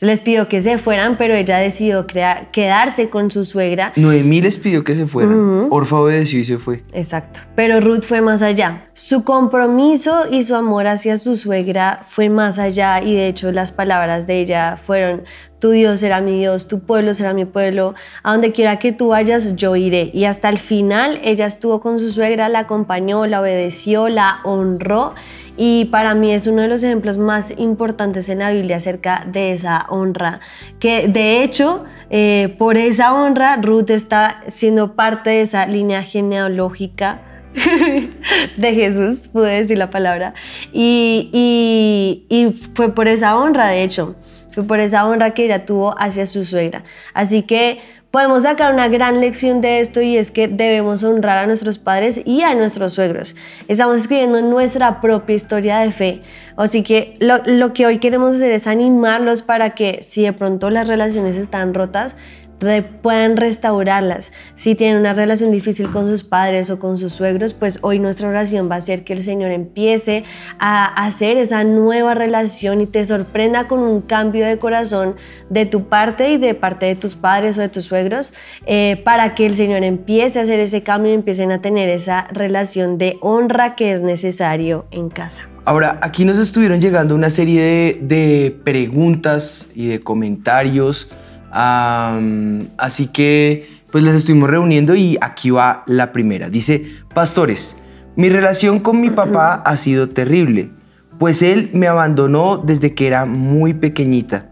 Les 0.02 0.22
pidió 0.22 0.48
que 0.48 0.62
se 0.62 0.78
fueran, 0.80 1.16
pero 1.18 1.36
ella 1.36 1.60
decidió 1.60 2.08
crear, 2.08 2.50
quedarse 2.52 3.10
con 3.10 3.30
su 3.30 3.46
suegra. 3.46 3.94
Noemí 3.96 4.42
les 4.42 4.58
pidió 4.58 4.84
que 4.84 4.96
se 4.96 5.06
fueran. 5.06 5.68
Orfa 5.70 5.98
obedeció 5.98 6.40
y 6.40 6.44
se 6.44 6.58
fue. 6.58 6.84
Exacto. 6.92 7.42
Pero 7.56 7.80
Ruth 7.82 8.02
fue 8.02 8.20
más 8.22 8.42
allá. 8.42 8.88
Su 8.94 9.24
compromiso 9.24 10.26
y 10.32 10.44
su 10.44 10.56
amor 10.56 10.88
hacia 10.88 11.18
su 11.18 11.38
suegra 11.38 12.02
fue 12.08 12.30
más 12.30 12.58
allá 12.58 13.02
y 13.02 13.14
de 13.14 13.28
hecho 13.28 13.52
las 13.52 13.72
palabras 13.72 14.26
de 14.26 14.42
ella 14.42 14.78
fueron, 14.78 15.24
tu 15.62 15.70
Dios 15.70 16.00
será 16.00 16.20
mi 16.20 16.40
Dios, 16.40 16.68
tu 16.68 16.80
pueblo 16.80 17.14
será 17.14 17.34
mi 17.34 17.46
pueblo, 17.46 17.94
a 18.24 18.32
donde 18.32 18.52
quiera 18.52 18.80
que 18.80 18.92
tú 18.92 19.10
vayas 19.10 19.56
yo 19.56 19.76
iré. 19.76 20.10
Y 20.12 20.26
hasta 20.26 20.50
el 20.50 20.58
final 20.58 21.22
ella 21.24 21.46
estuvo 21.46 21.80
con 21.80 22.00
su 22.00 22.12
suegra, 22.12 22.50
la 22.50 22.60
acompañó, 22.60 23.28
la 23.28 23.40
obedeció, 23.40 24.10
la 24.10 24.40
honró 24.44 25.14
y 25.58 25.86
para 25.86 26.16
mí 26.16 26.32
es 26.32 26.48
uno 26.48 26.64
de 26.64 26.68
los 26.68 26.82
ejemplos 26.82 27.20
más 27.20 27.54
importantes 27.60 28.28
en 28.30 28.40
la 28.40 28.52
Biblia 28.52 28.78
acerca 28.78 29.24
de 29.28 29.52
esa 29.52 29.86
honra, 29.90 30.40
que 30.80 31.08
de 31.08 31.44
hecho 31.44 31.84
eh, 32.10 32.56
por 32.58 32.78
esa 32.78 33.14
honra 33.14 33.58
Ruth 33.58 33.92
está 33.92 34.42
siendo 34.48 34.96
parte 34.96 35.30
de 35.30 35.42
esa 35.42 35.68
línea 35.68 36.02
genealógica 36.02 37.22
de 38.58 38.74
Jesús, 38.74 39.28
pude 39.28 39.60
decir 39.60 39.78
la 39.78 39.92
palabra, 39.92 40.34
y, 40.74 41.30
y, 41.32 42.26
y 42.30 42.54
fue 42.74 42.96
por 42.96 43.08
esa 43.08 43.38
honra, 43.38 43.68
de 43.68 43.84
hecho, 43.84 44.16
fue 44.52 44.64
por 44.64 44.80
esa 44.80 45.08
honra 45.08 45.34
que 45.34 45.46
ella 45.46 45.66
tuvo 45.66 45.96
hacia 46.00 46.26
su 46.26 46.46
suegra. 46.46 46.84
Así 47.14 47.44
que 47.44 47.82
podemos 48.12 48.44
sacar 48.44 48.74
una 48.74 48.90
gran 48.90 49.22
lección 49.22 49.62
de 49.62 49.80
esto 49.80 50.02
y 50.02 50.18
es 50.18 50.32
que 50.32 50.50
debemos 50.50 51.04
honrar 51.04 51.38
a 51.38 51.48
nuestros 51.48 51.80
padres 51.80 52.22
y 52.26 52.42
a 52.42 52.54
nuestros 52.54 52.94
suegros. 52.94 53.36
Estamos 53.70 53.98
escribiendo 53.98 54.42
nuestra 54.42 55.00
propia 55.00 55.36
historia 55.36 55.80
de 55.80 55.92
fe. 55.92 56.22
Así 56.58 56.84
que 56.84 57.18
lo, 57.20 57.74
que 57.74 57.86
hoy 57.86 58.00
queremos 58.00 58.36
hacer 58.36 58.52
es 58.52 58.68
animarlos 58.68 59.42
para 59.42 59.72
que 59.72 60.04
si 60.04 60.24
de 60.24 60.34
pronto 60.34 60.70
las 60.70 60.90
relaciones 60.90 61.38
están 61.38 61.74
rotas, 61.74 62.18
re- 62.62 62.84
puedan 62.84 63.36
restaurarlas. 63.36 64.32
Si 64.56 64.76
tienen 64.76 65.00
una 65.00 65.14
relación 65.14 65.52
difícil 65.52 65.90
con 65.92 66.10
sus 66.10 66.24
padres 66.24 66.70
o 66.70 66.80
con 66.80 66.98
sus 66.98 67.12
suegros, 67.14 67.54
pues 67.54 67.80
hoy 67.82 68.00
nuestra 68.00 68.30
oración 68.30 68.70
va 68.72 68.76
a 68.76 68.82
ser 68.82 69.04
que 69.04 69.14
el 69.14 69.22
Señor 69.22 69.52
empiece 69.52 70.24
a 70.60 70.86
hacer 70.86 71.38
esa 71.38 71.64
nueva 71.64 72.14
relación 72.14 72.80
y 72.80 72.86
te 72.86 73.04
sorprenda 73.04 73.68
con 73.68 73.80
un 73.80 74.02
cambio 74.02 74.46
de 74.46 74.58
corazón 74.58 75.16
de 75.50 75.66
tu 75.66 75.90
parte 75.90 76.30
y 76.30 76.38
de 76.38 76.54
parte 76.54 76.86
de 76.86 76.96
tus 76.96 77.16
padres 77.16 77.58
o 77.58 77.62
de 77.62 77.70
tus 77.70 77.86
suegros, 77.86 78.34
eh, 78.66 79.02
para 79.04 79.36
que 79.36 79.46
el 79.46 79.56
Señor 79.56 79.84
empiece 79.84 80.40
a 80.40 80.44
hacer 80.44 80.60
ese 80.60 80.84
cambio 80.84 81.12
y 81.12 81.16
empiecen 81.16 81.52
a 81.52 81.62
tener 81.62 81.90
esa 81.90 82.28
relación 82.32 82.98
de 82.98 83.18
honra 83.22 83.76
que 83.76 83.92
es 83.92 84.02
necesario 84.02 84.86
en 84.92 85.10
casa. 85.10 85.48
Ahora, 85.64 86.00
aquí 86.02 86.26
nos 86.26 86.38
estuvieron 86.38 86.82
llegando 86.82 87.14
una 87.14 87.30
serie 87.30 87.62
de, 87.62 88.00
de 88.02 88.58
preguntas 88.64 89.70
y 89.76 89.88
de 89.88 90.00
comentarios, 90.00 91.12
así 91.52 93.08
que 93.08 93.82
pues 93.92 94.04
las 94.04 94.16
estuvimos 94.16 94.50
reuniendo 94.50 94.96
y 94.96 95.18
aquí 95.22 95.50
va 95.50 95.84
la 95.86 96.12
primera. 96.12 96.50
Dice, 96.50 96.86
pastores, 97.14 97.76
mi 98.16 98.30
relación 98.30 98.80
con 98.80 99.02
mi 99.02 99.10
papá 99.10 99.54
ha 99.66 99.78
sido 99.78 100.10
terrible, 100.10 100.72
pues 101.20 101.42
él 101.42 101.70
me 101.74 101.88
abandonó 101.88 102.58
desde 102.58 102.96
que 102.96 103.08
era 103.08 103.26
muy 103.26 103.74
pequeñita, 103.74 104.50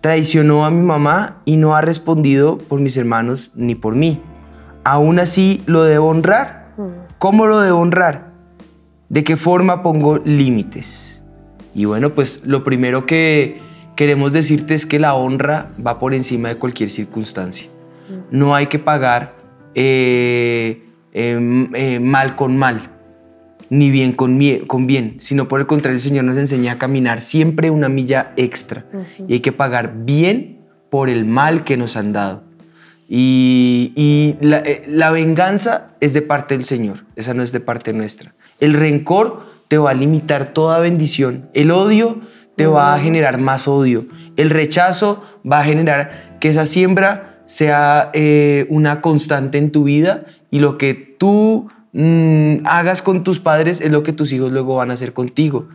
traicionó 0.00 0.64
a 0.64 0.70
mi 0.70 0.84
mamá 0.84 1.38
y 1.44 1.56
no 1.56 1.76
ha 1.76 1.80
respondido 1.80 2.58
por 2.58 2.80
mis 2.80 2.96
hermanos 2.96 3.52
ni 3.54 3.74
por 3.74 3.94
mí. 3.94 4.20
Aún 4.84 5.18
así, 5.18 5.62
¿lo 5.66 5.84
debo 5.84 6.08
honrar? 6.08 6.74
¿Cómo 7.18 7.46
lo 7.46 7.60
debo 7.60 7.78
honrar? 7.78 8.30
¿De 9.08 9.24
qué 9.24 9.36
forma 9.36 9.82
pongo 9.82 10.18
límites? 10.18 11.22
Y 11.74 11.84
bueno, 11.84 12.10
pues 12.10 12.42
lo 12.44 12.64
primero 12.64 13.06
que 13.06 13.60
queremos 14.00 14.32
decirte 14.32 14.72
es 14.74 14.86
que 14.86 14.98
la 14.98 15.12
honra 15.12 15.72
va 15.86 15.98
por 15.98 16.14
encima 16.14 16.48
de 16.48 16.56
cualquier 16.56 16.88
circunstancia. 16.88 17.68
No 18.30 18.54
hay 18.54 18.68
que 18.68 18.78
pagar 18.78 19.34
eh, 19.74 20.84
eh, 21.12 21.68
eh, 21.74 22.00
mal 22.00 22.34
con 22.34 22.56
mal, 22.56 22.92
ni 23.68 23.90
bien 23.90 24.12
con, 24.12 24.40
con 24.66 24.86
bien, 24.86 25.16
sino 25.18 25.48
por 25.48 25.60
el 25.60 25.66
contrario, 25.66 25.96
el 25.96 26.00
Señor 26.00 26.24
nos 26.24 26.38
enseña 26.38 26.72
a 26.72 26.78
caminar 26.78 27.20
siempre 27.20 27.68
una 27.68 27.90
milla 27.90 28.32
extra. 28.38 28.86
Y 29.28 29.34
hay 29.34 29.40
que 29.40 29.52
pagar 29.52 29.92
bien 30.06 30.60
por 30.88 31.10
el 31.10 31.26
mal 31.26 31.62
que 31.64 31.76
nos 31.76 31.94
han 31.94 32.14
dado. 32.14 32.42
Y, 33.06 33.92
y 33.96 34.36
la, 34.40 34.60
eh, 34.60 34.82
la 34.88 35.10
venganza 35.10 35.90
es 36.00 36.14
de 36.14 36.22
parte 36.22 36.56
del 36.56 36.64
Señor, 36.64 37.04
esa 37.16 37.34
no 37.34 37.42
es 37.42 37.52
de 37.52 37.60
parte 37.60 37.92
nuestra. 37.92 38.32
El 38.60 38.72
rencor 38.72 39.44
te 39.68 39.76
va 39.76 39.90
a 39.90 39.94
limitar 39.94 40.54
toda 40.54 40.78
bendición. 40.78 41.50
El 41.52 41.70
odio 41.70 42.22
te 42.60 42.66
va 42.66 42.94
a 42.94 42.98
generar 42.98 43.38
más 43.38 43.66
odio. 43.66 44.04
El 44.36 44.50
rechazo 44.50 45.24
va 45.50 45.60
a 45.60 45.64
generar 45.64 46.36
que 46.40 46.50
esa 46.50 46.66
siembra 46.66 47.42
sea 47.46 48.10
eh, 48.12 48.66
una 48.68 49.00
constante 49.00 49.56
en 49.56 49.72
tu 49.72 49.84
vida 49.84 50.26
y 50.50 50.58
lo 50.58 50.76
que 50.76 50.92
tú 50.92 51.70
mm, 51.94 52.66
hagas 52.66 53.00
con 53.00 53.24
tus 53.24 53.40
padres 53.40 53.80
es 53.80 53.90
lo 53.90 54.02
que 54.02 54.12
tus 54.12 54.30
hijos 54.32 54.52
luego 54.52 54.76
van 54.76 54.90
a 54.90 54.94
hacer 54.94 55.14
contigo. 55.14 55.70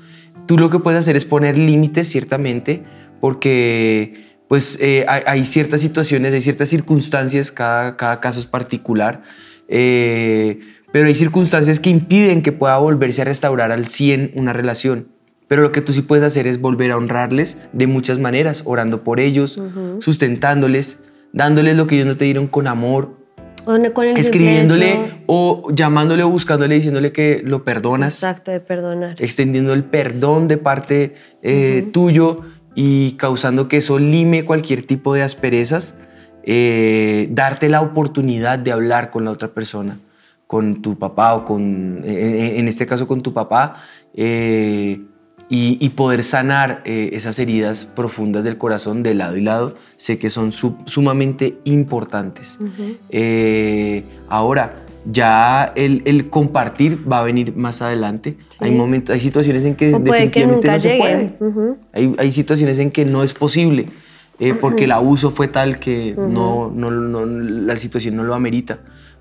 Tú 0.45 0.59
lo 0.59 0.69
que 0.69 0.77
puedes 0.77 0.99
hacer 0.99 1.15
es 1.15 1.25
poner 1.25 1.57
límites, 1.57 2.07
ciertamente, 2.07 2.83
porque 3.19 4.37
pues 4.47 4.77
eh, 4.79 5.05
hay, 5.07 5.23
hay 5.25 5.45
ciertas 5.45 5.81
situaciones, 5.81 6.35
hay 6.35 6.41
ciertas 6.41 6.69
circunstancias, 6.69 7.51
cada, 7.51 7.97
cada 7.97 8.19
caso 8.19 8.39
es 8.39 8.45
particular, 8.45 9.23
eh, 9.67 10.59
pero 10.91 11.07
hay 11.07 11.15
circunstancias 11.15 11.79
que 11.79 11.89
impiden 11.89 12.43
que 12.43 12.51
pueda 12.51 12.77
volverse 12.77 13.23
a 13.23 13.25
restaurar 13.25 13.71
al 13.71 13.87
100 13.87 14.33
una 14.35 14.53
relación. 14.53 15.14
Pero 15.47 15.61
lo 15.61 15.71
que 15.71 15.81
tú 15.81 15.93
sí 15.93 16.01
puedes 16.01 16.23
hacer 16.25 16.47
es 16.47 16.59
volver 16.59 16.91
a 16.91 16.97
honrarles 16.97 17.59
de 17.71 17.87
muchas 17.87 18.19
maneras, 18.19 18.63
orando 18.65 19.03
por 19.03 19.19
ellos, 19.19 19.59
sustentándoles, 19.99 21.03
dándoles 21.33 21.75
lo 21.75 21.87
que 21.87 21.95
ellos 21.95 22.07
no 22.07 22.17
te 22.17 22.25
dieron 22.25 22.47
con 22.47 22.67
amor, 22.67 23.17
O 23.65 23.77
con 23.93 24.05
el 24.05 24.17
escribiéndole 24.17 25.23
o 25.27 25.69
llamándole 25.71 26.23
o 26.23 26.29
buscándole, 26.29 26.75
diciéndole 26.75 27.11
que 27.11 27.41
lo 27.43 27.63
perdonas. 27.63 28.15
Exacto, 28.15 28.51
de 28.51 28.59
perdonar. 28.59 29.15
extendiendo 29.19 29.73
el 29.73 29.83
perdón 29.83 30.47
de 30.47 30.57
parte 30.57 31.15
eh, 31.41 31.87
tuyo 31.91 32.41
y 32.75 33.13
causando 33.13 33.67
que 33.67 33.77
eso 33.77 33.97
lime 33.97 34.45
cualquier 34.45 34.85
tipo 34.85 35.13
de 35.13 35.23
asperezas, 35.23 35.95
eh, 36.43 37.27
darte 37.31 37.69
la 37.69 37.81
oportunidad 37.81 38.59
de 38.59 38.71
hablar 38.71 39.09
con 39.09 39.25
la 39.25 39.31
otra 39.31 39.47
persona, 39.47 39.97
con 40.45 40.81
tu 40.81 40.99
papá 40.99 41.33
o 41.33 41.45
con, 41.45 42.01
eh, 42.03 42.55
en 42.57 42.67
este 42.67 42.85
caso 42.85 43.07
con 43.07 43.21
tu 43.21 43.33
papá, 43.33 43.77
eh, 44.13 45.01
y, 45.49 45.77
y 45.79 45.89
poder 45.89 46.23
sanar 46.23 46.81
eh, 46.85 47.11
esas 47.13 47.37
heridas 47.39 47.85
profundas 47.85 48.43
del 48.43 48.57
corazón 48.57 49.03
de 49.03 49.13
lado 49.13 49.37
y 49.37 49.41
lado, 49.41 49.75
sé 49.95 50.17
que 50.17 50.29
son 50.29 50.51
su- 50.51 50.75
sumamente 50.85 51.57
importantes. 51.65 52.57
Eh, 53.09 54.03
ahora, 54.27 54.81
ya 55.05 55.71
el, 55.75 56.01
el 56.05 56.29
compartir 56.31 56.99
va 57.11 57.19
a 57.19 57.23
venir 57.23 57.55
más 57.55 57.81
adelante. 57.83 58.37
Hay 58.59 58.71
momentos, 58.71 59.13
hay 59.13 59.19
situaciones 59.19 59.63
en 59.65 59.75
que 59.75 59.91
que 59.91 59.99
definitivamente 59.99 60.67
nunca 60.67 60.71
no 60.73 60.79
se 60.79 60.97
puede. 60.97 61.37
Ujú. 61.39 61.77
Hay, 61.93 62.15
hay 62.17 62.31
situaciones 62.31 62.79
en 62.79 62.89
que 62.89 63.05
no 63.05 63.21
es 63.21 63.33
posible 63.33 63.85
eh, 64.39 64.53
porque 64.59 64.85
el 64.85 64.91
abuso 64.93 65.29
fue 65.31 65.47
tal 65.47 65.77
que 65.79 66.15
no, 66.17 66.71
no- 66.73 66.89
no- 66.91 67.25
la 67.25 67.77
situación 67.77 68.15
no 68.15 68.23
lo 68.23 68.33
amerita. 68.33 68.79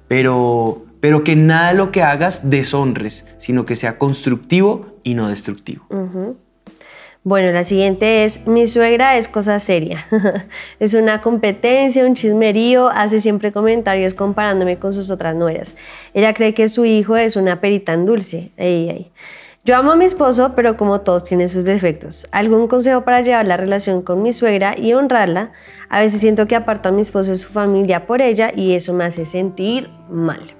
Pero, 0.08 0.84
pero 1.00 1.22
que 1.24 1.36
nada 1.36 1.68
de 1.68 1.74
lo 1.74 1.90
que 1.92 2.02
hagas 2.02 2.48
deshonres, 2.50 3.26
sino 3.38 3.64
que 3.66 3.76
sea 3.76 3.98
constructivo 3.98 4.93
y 5.04 5.14
no 5.14 5.28
destructivo. 5.28 5.84
Bueno, 7.26 7.52
la 7.52 7.64
siguiente 7.64 8.24
es, 8.24 8.46
mi 8.46 8.66
suegra 8.66 9.16
es 9.16 9.28
cosa 9.28 9.58
seria. 9.58 10.06
es 10.78 10.92
una 10.92 11.22
competencia, 11.22 12.04
un 12.04 12.14
chismerío, 12.14 12.88
hace 12.88 13.22
siempre 13.22 13.50
comentarios 13.50 14.12
comparándome 14.12 14.78
con 14.78 14.92
sus 14.92 15.10
otras 15.10 15.34
nueras. 15.34 15.74
Ella 16.12 16.34
cree 16.34 16.52
que 16.52 16.68
su 16.68 16.84
hijo 16.84 17.16
es 17.16 17.36
una 17.36 17.62
perita 17.62 17.94
en 17.94 18.04
dulce. 18.04 18.50
Ey, 18.58 18.90
ey. 18.90 19.12
Yo 19.64 19.74
amo 19.74 19.92
a 19.92 19.96
mi 19.96 20.04
esposo, 20.04 20.52
pero 20.54 20.76
como 20.76 21.00
todos 21.00 21.24
tienen 21.24 21.48
sus 21.48 21.64
defectos. 21.64 22.28
¿Algún 22.32 22.68
consejo 22.68 23.04
para 23.04 23.22
llevar 23.22 23.46
la 23.46 23.56
relación 23.56 24.02
con 24.02 24.22
mi 24.22 24.34
suegra 24.34 24.78
y 24.78 24.92
honrarla? 24.92 25.52
A 25.88 26.00
veces 26.00 26.20
siento 26.20 26.46
que 26.46 26.56
aparto 26.56 26.90
a 26.90 26.92
mi 26.92 27.00
esposo 27.00 27.30
de 27.30 27.38
su 27.38 27.48
familia 27.48 28.06
por 28.06 28.20
ella 28.20 28.52
y 28.54 28.74
eso 28.74 28.92
me 28.92 29.04
hace 29.04 29.24
sentir 29.24 29.88
mal. 30.10 30.54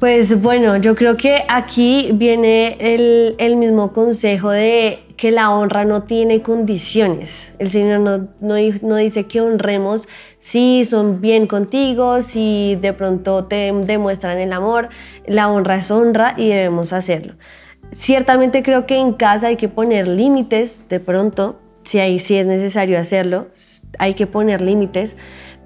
Pues 0.00 0.40
bueno, 0.40 0.78
yo 0.78 0.94
creo 0.94 1.18
que 1.18 1.44
aquí 1.46 2.08
viene 2.14 2.78
el, 2.80 3.56
mismo 3.56 3.92
consejo 3.92 4.48
de 4.48 5.00
que 5.18 5.30
la 5.30 5.50
honra 5.50 5.84
no 5.84 6.04
tiene 6.04 6.40
condiciones. 6.40 7.54
El 7.58 7.68
Señor 7.68 8.00
no, 8.00 8.28
no, 8.40 8.54
no 8.80 8.96
dice 8.96 9.26
que 9.26 9.42
honremos 9.42 10.08
si 10.38 10.86
son 10.86 11.20
bien 11.20 11.46
contigo, 11.46 12.22
si 12.22 12.78
de 12.80 12.94
pronto 12.94 13.44
te 13.44 13.74
demuestran 13.74 14.38
el 14.38 14.54
amor. 14.54 14.88
La 15.26 15.50
honra 15.50 15.76
es 15.76 15.90
honra 15.90 16.32
y 16.38 16.48
debemos 16.48 16.94
hacerlo. 16.94 17.34
Ciertamente 17.92 18.62
creo 18.62 18.86
que 18.86 18.96
en 18.96 19.12
casa 19.12 19.48
hay 19.48 19.56
que 19.56 19.68
poner 19.68 20.08
límites 20.08 20.88
de 20.88 20.98
pronto, 21.00 21.60
si, 21.82 21.98
hay, 21.98 22.20
si 22.20 22.36
es 22.36 22.46
necesario 22.46 22.98
hacerlo, 22.98 23.48
hay 23.98 24.14
que 24.14 24.26
poner 24.26 24.62
límites, 24.62 25.18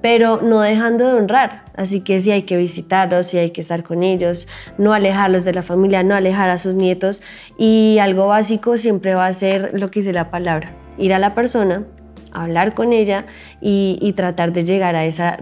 pero 0.04 0.42
no 0.42 0.60
dejando 0.60 1.06
de 1.06 1.14
honrar. 1.14 1.62
Así 1.74 2.02
que 2.02 2.20
sí 2.20 2.30
hay 2.30 2.42
que 2.42 2.58
visitarlos, 2.58 3.28
sí 3.28 3.38
hay 3.38 3.52
que 3.52 3.62
estar 3.62 3.82
con 3.82 4.02
ellos, 4.02 4.48
no 4.76 4.92
alejarlos 4.92 5.46
de 5.46 5.54
la 5.54 5.62
familia, 5.62 6.02
no 6.02 6.14
alejar 6.14 6.50
a 6.50 6.58
sus 6.58 6.74
nietos. 6.74 7.22
Y 7.56 7.96
algo 8.02 8.26
básico 8.26 8.76
siempre 8.76 9.14
va 9.14 9.24
a 9.24 9.32
ser 9.32 9.70
lo 9.72 9.90
que 9.90 10.00
dice 10.00 10.12
la 10.12 10.30
palabra, 10.30 10.74
ir 10.98 11.14
a 11.14 11.18
la 11.18 11.34
persona, 11.34 11.84
hablar 12.34 12.74
con 12.74 12.92
ella 12.92 13.26
y, 13.60 14.12
tratar 14.16 14.52
de 14.52 14.64
llegar 14.64 14.94
a 14.94 15.06
esa, 15.06 15.38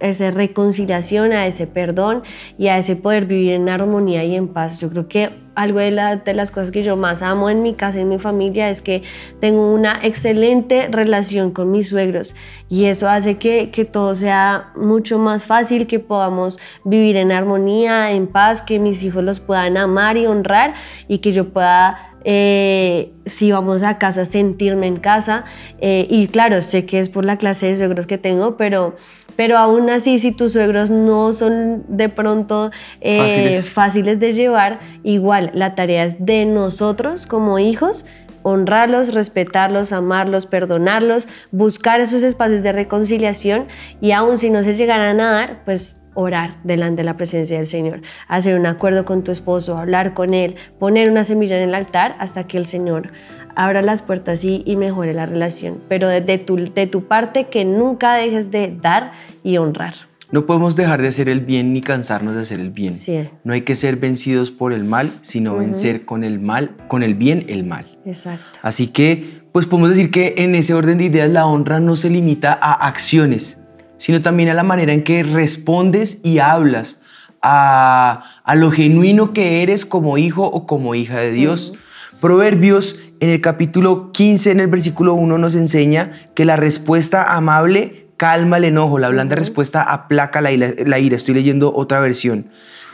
esa, 0.00 0.30
reconciliación, 0.30 1.32
a 1.32 1.46
ese 1.46 1.66
perdón 1.66 2.22
y 2.58 2.68
a 2.68 2.78
ese 2.78 2.96
poder 2.96 3.26
vivir 3.26 3.52
en 3.52 3.68
armonía 3.68 4.24
y 4.24 4.34
en 4.34 4.48
paz. 4.48 4.80
Yo 4.80 4.88
creo 4.90 5.08
que 5.08 5.30
algo 5.54 5.78
de, 5.78 5.90
de 6.24 6.34
las 6.34 6.50
cosas 6.50 6.70
que 6.70 6.82
yo 6.82 6.96
más 6.96 7.22
amo 7.22 7.50
en 7.50 7.62
mi 7.62 7.74
casa, 7.74 7.98
en 7.98 8.08
mi 8.08 8.18
familia, 8.18 8.68
es 8.68 8.82
que 8.82 9.02
tengo 9.40 9.72
una 9.72 9.98
excelente 10.02 10.88
relación 10.90 11.50
con 11.50 11.70
mis 11.70 11.88
suegros 11.88 12.36
y 12.68 12.84
eso 12.86 13.08
hace 13.08 13.38
que, 13.38 13.70
que 13.70 13.84
todo 13.84 14.14
sea 14.14 14.72
mucho 14.76 15.18
más 15.18 15.46
fácil, 15.46 15.86
que 15.86 15.98
podamos 15.98 16.58
vivir 16.84 17.16
en 17.16 17.32
armonía, 17.32 18.12
en 18.12 18.26
paz, 18.26 18.60
que 18.62 18.78
mis 18.78 19.02
hijos 19.02 19.24
los 19.24 19.40
puedan 19.40 19.76
amar 19.76 20.16
y 20.16 20.26
honrar 20.26 20.74
y 21.08 21.18
que 21.18 21.32
yo 21.32 21.48
pueda 21.48 22.15
eh, 22.28 23.12
si 23.24 23.52
vamos 23.52 23.84
a 23.84 23.98
casa, 23.98 24.24
sentirme 24.24 24.88
en 24.88 24.96
casa. 24.96 25.44
Eh, 25.80 26.08
y 26.10 26.26
claro, 26.26 26.60
sé 26.60 26.84
que 26.84 26.98
es 26.98 27.08
por 27.08 27.24
la 27.24 27.38
clase 27.38 27.66
de 27.66 27.76
suegros 27.76 28.08
que 28.08 28.18
tengo, 28.18 28.56
pero, 28.56 28.96
pero 29.36 29.56
aún 29.56 29.88
así, 29.90 30.18
si 30.18 30.32
tus 30.32 30.54
suegros 30.54 30.90
no 30.90 31.32
son 31.32 31.84
de 31.86 32.08
pronto 32.08 32.72
eh, 33.00 33.62
fáciles. 33.62 34.18
de 34.18 34.32
llevar, 34.32 34.80
igual 35.04 35.52
la 35.54 35.76
tarea 35.76 36.04
es 36.04 36.16
de 36.18 36.46
nosotros 36.46 37.28
como 37.28 37.60
hijos 37.60 38.06
honrarlos, 38.42 39.14
respetarlos, 39.14 39.92
amarlos, 39.92 40.46
perdonarlos, 40.46 41.28
buscar 41.50 42.00
esos 42.00 42.22
espacios 42.22 42.62
de 42.62 42.72
reconciliación 42.72 43.66
y 44.00 44.12
aún 44.12 44.38
si 44.38 44.50
no 44.50 44.62
se 44.62 44.76
llegaran 44.76 45.20
a 45.20 45.32
dar, 45.32 45.64
pues 45.64 46.05
orar 46.16 46.56
delante 46.64 47.02
de 47.02 47.04
la 47.04 47.16
presencia 47.16 47.58
del 47.58 47.66
Señor, 47.66 48.02
hacer 48.26 48.58
un 48.58 48.66
acuerdo 48.66 49.04
con 49.04 49.22
tu 49.22 49.30
esposo, 49.30 49.78
hablar 49.78 50.14
con 50.14 50.34
él, 50.34 50.56
poner 50.80 51.10
una 51.10 51.22
semilla 51.22 51.56
en 51.56 51.68
el 51.68 51.74
altar 51.74 52.16
hasta 52.18 52.48
que 52.48 52.56
el 52.56 52.66
Señor 52.66 53.12
abra 53.54 53.82
las 53.82 54.02
puertas 54.02 54.44
y, 54.44 54.62
y 54.66 54.76
mejore 54.76 55.14
la 55.14 55.26
relación. 55.26 55.80
Pero 55.88 56.08
de, 56.08 56.38
tu, 56.38 56.56
de 56.56 56.86
tu 56.86 57.04
parte 57.04 57.46
que 57.46 57.64
nunca 57.64 58.14
dejes 58.14 58.50
de 58.50 58.76
dar 58.80 59.12
y 59.44 59.56
honrar. 59.58 59.94
No 60.32 60.44
podemos 60.44 60.74
dejar 60.74 61.00
de 61.00 61.08
hacer 61.08 61.28
el 61.28 61.40
bien 61.40 61.72
ni 61.72 61.80
cansarnos 61.80 62.34
de 62.34 62.40
hacer 62.40 62.58
el 62.58 62.70
bien. 62.70 62.94
Sí. 62.94 63.28
No 63.44 63.52
hay 63.52 63.62
que 63.62 63.76
ser 63.76 63.96
vencidos 63.96 64.50
por 64.50 64.72
el 64.72 64.84
mal, 64.84 65.12
sino 65.22 65.56
vencer 65.56 66.04
con 66.04 66.24
el 66.24 66.40
mal, 66.40 66.76
con 66.88 67.04
el 67.04 67.14
bien 67.14 67.44
el 67.48 67.64
mal. 67.64 67.96
Exacto. 68.04 68.58
Así 68.62 68.88
que, 68.88 69.42
pues 69.52 69.66
podemos 69.66 69.90
decir 69.90 70.10
que 70.10 70.34
en 70.38 70.56
ese 70.56 70.74
orden 70.74 70.98
de 70.98 71.04
ideas 71.04 71.30
la 71.30 71.46
honra 71.46 71.78
no 71.78 71.94
se 71.94 72.10
limita 72.10 72.58
a 72.60 72.72
acciones, 72.72 73.55
sino 73.98 74.22
también 74.22 74.48
a 74.48 74.54
la 74.54 74.62
manera 74.62 74.92
en 74.92 75.02
que 75.02 75.22
respondes 75.22 76.20
y 76.22 76.38
hablas, 76.38 77.00
a, 77.42 78.24
lo 78.54 78.70
genuino 78.70 79.32
que 79.32 79.62
eres 79.62 79.86
como 79.86 80.18
hijo 80.18 80.44
o 80.44 80.66
como 80.66 80.94
hija 80.94 81.18
de 81.18 81.30
Dios. 81.30 81.74
Proverbios 82.20 82.98
en 83.20 83.30
el 83.30 83.40
capítulo 83.40 84.10
15, 84.12 84.50
en 84.50 84.60
el 84.60 84.66
versículo 84.66 85.14
1, 85.14 85.38
nos 85.38 85.54
enseña 85.54 86.12
que 86.34 86.44
la 86.44 86.56
respuesta 86.56 87.34
amable 87.34 88.08
calma 88.16 88.56
el 88.56 88.64
enojo, 88.64 88.98
la 88.98 89.10
blanda 89.10 89.36
respuesta 89.36 89.82
aplaca 89.82 90.40
la, 90.40 90.50
la, 90.50 90.98
ira. 90.98 91.16
Estoy 91.16 91.34
leyendo 91.34 91.74
otra 91.74 92.00
versión. 92.00 92.46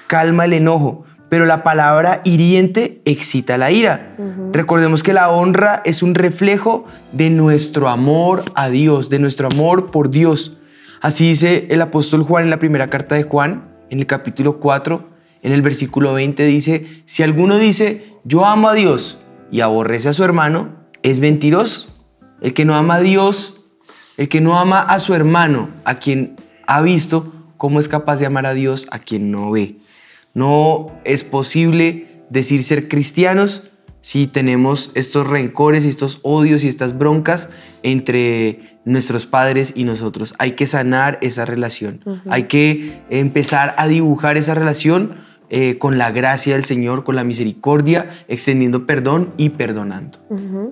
Calma 0.07 0.45
el 0.45 0.53
enojo, 0.53 1.05
pero 1.29 1.47
la 1.47 1.63
palabra 1.63 2.21
hiriente 2.25 3.01
excita 3.05 3.57
la 3.57 3.71
ira. 3.71 4.17
Recordemos 4.53 5.03
que 5.03 5.13
la 5.13 5.31
honra 5.31 5.81
es 5.85 6.03
un 6.03 6.15
reflejo 6.15 6.85
de 7.13 7.31
nuestro 7.31 7.89
amor 7.89 8.43
a 8.55 8.69
Dios, 8.69 9.09
de 9.09 9.19
nuestro 9.19 9.49
amor 9.51 9.91
por 9.91 10.11
Dios. 10.11 10.59
Así 11.03 11.31
dice 11.31 11.67
el 11.71 11.83
apóstol 11.83 12.23
Juan 12.23 12.45
en 12.45 12.51
la 12.51 12.61
primera 12.61 12.89
carta 12.89 13.17
de 13.17 13.25
Juan, 13.25 13.65
en 13.91 13.99
el 13.99 14.07
capítulo 14.07 14.61
4, 14.61 15.11
en 15.43 15.51
el 15.51 15.61
versículo 15.61 16.15
20 16.15 16.47
dice, 16.47 17.03
si 17.07 17.25
alguno 17.25 17.59
dice, 17.59 18.13
yo 18.23 18.47
amo 18.47 18.69
a 18.69 18.75
Dios 18.75 19.19
y 19.51 19.63
aborrece 19.63 20.11
a 20.11 20.13
su 20.13 20.23
hermano, 20.23 20.77
es 21.03 21.19
mentiroso. 21.19 21.89
El 22.41 22.55
que 22.55 22.65
no 22.65 22.77
ama 22.77 22.95
a 22.95 23.01
Dios, 23.01 23.65
el 24.17 24.29
que 24.29 24.41
no 24.41 24.61
ama 24.61 24.81
a 24.81 25.01
su 25.01 25.13
hermano, 25.13 25.71
a 25.85 25.99
quien 25.99 26.37
ha 26.69 26.81
visto, 26.83 27.33
¿cómo 27.57 27.81
es 27.81 27.89
capaz 27.89 28.21
de 28.21 28.27
amar 28.27 28.47
a 28.47 28.55
Dios 28.55 28.87
a 28.93 29.01
quien 29.01 29.33
no 29.33 29.51
ve? 29.51 29.79
No 30.35 30.93
es 31.03 31.25
posible 31.25 32.23
decir 32.31 32.63
ser 32.63 32.89
cristianos 32.89 33.65
si 34.03 34.29
tenemos 34.29 34.93
estos 34.95 35.27
rencores 35.27 35.85
y 35.85 35.89
estos 35.89 36.21
odios 36.23 36.63
y 36.63 36.69
estas 36.69 36.97
broncas 36.97 37.51
entre 37.83 38.72
nuestros 38.85 39.27
padres 39.27 39.73
y 39.77 39.85
nosotros. 39.85 40.35
Hay 40.39 40.53
que 40.53 40.67
sanar 40.67 41.19
esa 41.23 41.45
relación. 41.45 42.01
Hay 42.29 42.45
que 42.45 43.03
empezar 43.11 43.75
a 43.79 43.87
dibujar 43.89 44.37
esa 44.37 44.55
relación 44.55 45.15
eh, 45.55 45.77
con 45.77 45.99
la 45.99 46.11
gracia 46.13 46.55
del 46.55 46.65
Señor, 46.65 47.05
con 47.05 47.15
la 47.15 47.25
misericordia, 47.25 48.09
extendiendo 48.27 48.87
perdón 48.87 49.29
y 49.37 49.51
perdonando. 49.51 50.19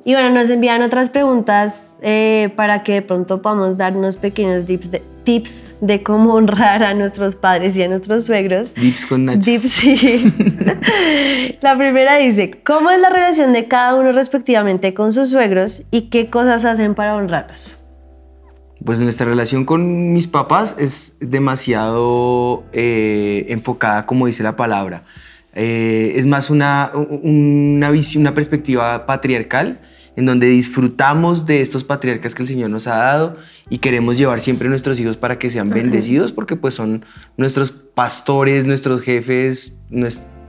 Y 0.06 0.14
bueno, 0.14 0.30
nos 0.30 0.48
envían 0.48 0.80
otras 0.80 1.10
preguntas 1.10 1.98
eh, 2.00 2.50
para 2.56 2.82
que 2.82 2.94
de 2.94 3.02
pronto 3.02 3.42
podamos 3.42 3.76
dar 3.76 3.94
unos 3.94 4.16
pequeños 4.16 4.64
tips 4.64 4.90
de, 4.90 5.02
tips 5.24 5.74
de 5.82 6.02
cómo 6.02 6.32
honrar 6.32 6.82
a 6.82 6.94
nuestros 6.94 7.36
padres 7.36 7.76
y 7.76 7.82
a 7.82 7.88
nuestros 7.88 8.24
suegros. 8.24 8.72
Tips 8.72 9.04
con 9.04 9.26
nachos. 9.26 9.44
Tips, 9.44 9.70
sí. 9.70 10.32
la 11.60 11.76
primera 11.76 12.16
dice, 12.16 12.62
¿cómo 12.64 12.90
es 12.90 13.00
la 13.00 13.10
relación 13.10 13.52
de 13.52 13.68
cada 13.68 13.94
uno 13.94 14.12
respectivamente 14.12 14.94
con 14.94 15.12
sus 15.12 15.28
suegros 15.28 15.82
y 15.90 16.08
qué 16.08 16.30
cosas 16.30 16.64
hacen 16.64 16.94
para 16.94 17.16
honrarlos? 17.16 17.79
Pues 18.84 18.98
nuestra 18.98 19.26
relación 19.26 19.64
con 19.64 20.12
mis 20.12 20.26
papás 20.26 20.74
es 20.78 21.16
demasiado 21.20 22.64
eh, 22.72 23.46
enfocada, 23.48 24.06
como 24.06 24.26
dice 24.26 24.42
la 24.42 24.56
palabra. 24.56 25.04
Eh, 25.54 26.12
es 26.16 26.26
más 26.26 26.48
una, 26.48 26.92
una, 26.94 27.90
visión, 27.90 28.22
una 28.22 28.34
perspectiva 28.34 29.04
patriarcal 29.04 29.80
en 30.16 30.26
donde 30.26 30.46
disfrutamos 30.46 31.46
de 31.46 31.60
estos 31.60 31.84
patriarcas 31.84 32.34
que 32.34 32.42
el 32.42 32.48
Señor 32.48 32.70
nos 32.70 32.86
ha 32.86 32.96
dado 32.96 33.36
y 33.68 33.78
queremos 33.78 34.16
llevar 34.16 34.40
siempre 34.40 34.66
a 34.66 34.70
nuestros 34.70 34.98
hijos 35.00 35.16
para 35.16 35.38
que 35.38 35.50
sean 35.50 35.70
bendecidos 35.70 36.32
porque 36.32 36.56
pues 36.56 36.74
son 36.74 37.04
nuestros 37.36 37.70
pastores, 37.70 38.64
nuestros 38.64 39.02
jefes, 39.02 39.78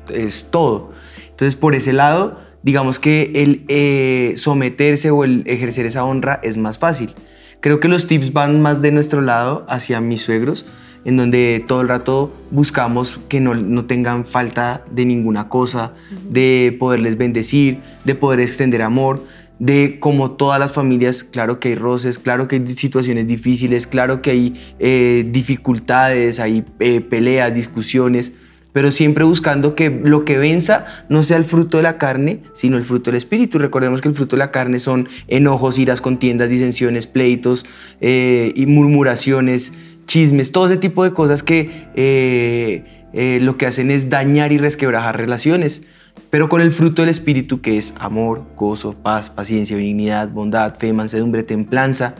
es 0.10 0.48
todo. 0.52 0.92
Entonces 1.30 1.56
por 1.56 1.76
ese 1.76 1.94
lado, 1.94 2.40
digamos 2.64 3.00
que 3.00 3.32
el 3.36 3.66
eh, 3.68 4.34
someterse 4.38 5.12
o 5.12 5.24
el 5.24 5.44
ejercer 5.48 5.86
esa 5.86 6.04
honra 6.04 6.40
es 6.44 6.58
más 6.58 6.78
fácil. 6.78 7.14
Creo 7.62 7.80
que 7.80 7.88
los 7.88 8.08
tips 8.08 8.34
van 8.34 8.60
más 8.60 8.82
de 8.82 8.92
nuestro 8.92 9.22
lado 9.22 9.66
hacia 9.70 10.02
mis 10.02 10.22
suegros, 10.22 10.66
en 11.06 11.16
donde 11.16 11.64
todo 11.68 11.82
el 11.82 11.90
rato 11.90 12.34
buscamos 12.50 13.20
que 13.30 13.40
no, 13.40 13.54
no 13.54 13.86
tengan 13.86 14.26
falta 14.26 14.84
de 14.90 15.06
ninguna 15.06 15.48
cosa, 15.48 15.94
de 16.28 16.76
poderles 16.80 17.20
bendecir, 17.20 17.80
de 18.04 18.16
poder 18.16 18.40
extender 18.40 18.82
amor, 18.82 19.24
de 19.60 20.00
como 20.00 20.32
todas 20.32 20.60
las 20.60 20.72
familias, 20.72 21.24
claro 21.24 21.60
que 21.60 21.70
hay 21.70 21.76
roces, 21.76 22.18
claro 22.18 22.48
que 22.48 22.56
hay 22.56 22.66
situaciones 22.66 23.28
difíciles, 23.28 23.86
claro 23.86 24.24
que 24.24 24.32
hay 24.32 24.76
eh, 24.80 25.28
dificultades, 25.30 26.40
hay 26.40 26.66
eh, 26.80 27.00
peleas, 27.00 27.54
discusiones, 27.54 28.34
pero 28.74 28.92
siempre 28.92 29.24
buscando 29.24 29.76
que 29.76 29.90
lo 29.90 30.26
que 30.26 30.38
venza 30.38 30.86
no 31.10 31.24
sea 31.24 31.38
el 31.38 31.46
fruto 31.46 31.78
de 31.78 31.84
la 31.84 31.98
carne, 31.98 32.40
sino 32.54 32.78
el 32.78 32.86
fruto 32.86 33.12
del 33.12 33.18
espíritu. 33.18 33.60
Recordemos 33.60 34.02
que 34.02 34.08
el 34.08 34.16
fruto 34.16 34.36
de 34.36 34.40
la 34.40 34.52
carne 34.52 34.80
son 34.80 35.10
enojos, 35.28 35.78
iras, 35.78 36.02
contiendas, 36.02 36.50
disensiones, 36.50 37.08
pleitos 37.08 37.66
eh, 38.00 38.54
y 38.56 38.66
murmuraciones, 38.66 39.74
chismes, 40.06 40.52
todo 40.52 40.68
ese 40.68 40.78
tipo 40.78 41.04
de 41.04 41.12
cosas 41.14 41.44
que 41.44 41.88
eh, 41.96 43.08
eh, 43.14 43.40
lo 43.42 43.58
que 43.58 43.66
hacen 43.66 43.92
es 43.92 44.10
dañar 44.10 44.52
y 44.52 44.58
resquebrajar 44.58 45.18
relaciones. 45.18 45.86
Pero 46.30 46.50
con 46.50 46.62
el 46.62 46.72
fruto 46.72 47.02
del 47.02 47.10
espíritu 47.10 47.62
que 47.62 47.78
es 47.78 47.94
amor, 48.00 48.44
gozo, 48.56 48.94
paz, 48.94 49.30
paciencia, 49.30 49.76
benignidad, 49.76 50.30
bondad, 50.30 50.76
fe, 50.76 50.94
mansedumbre, 50.94 51.44
templanza, 51.44 52.16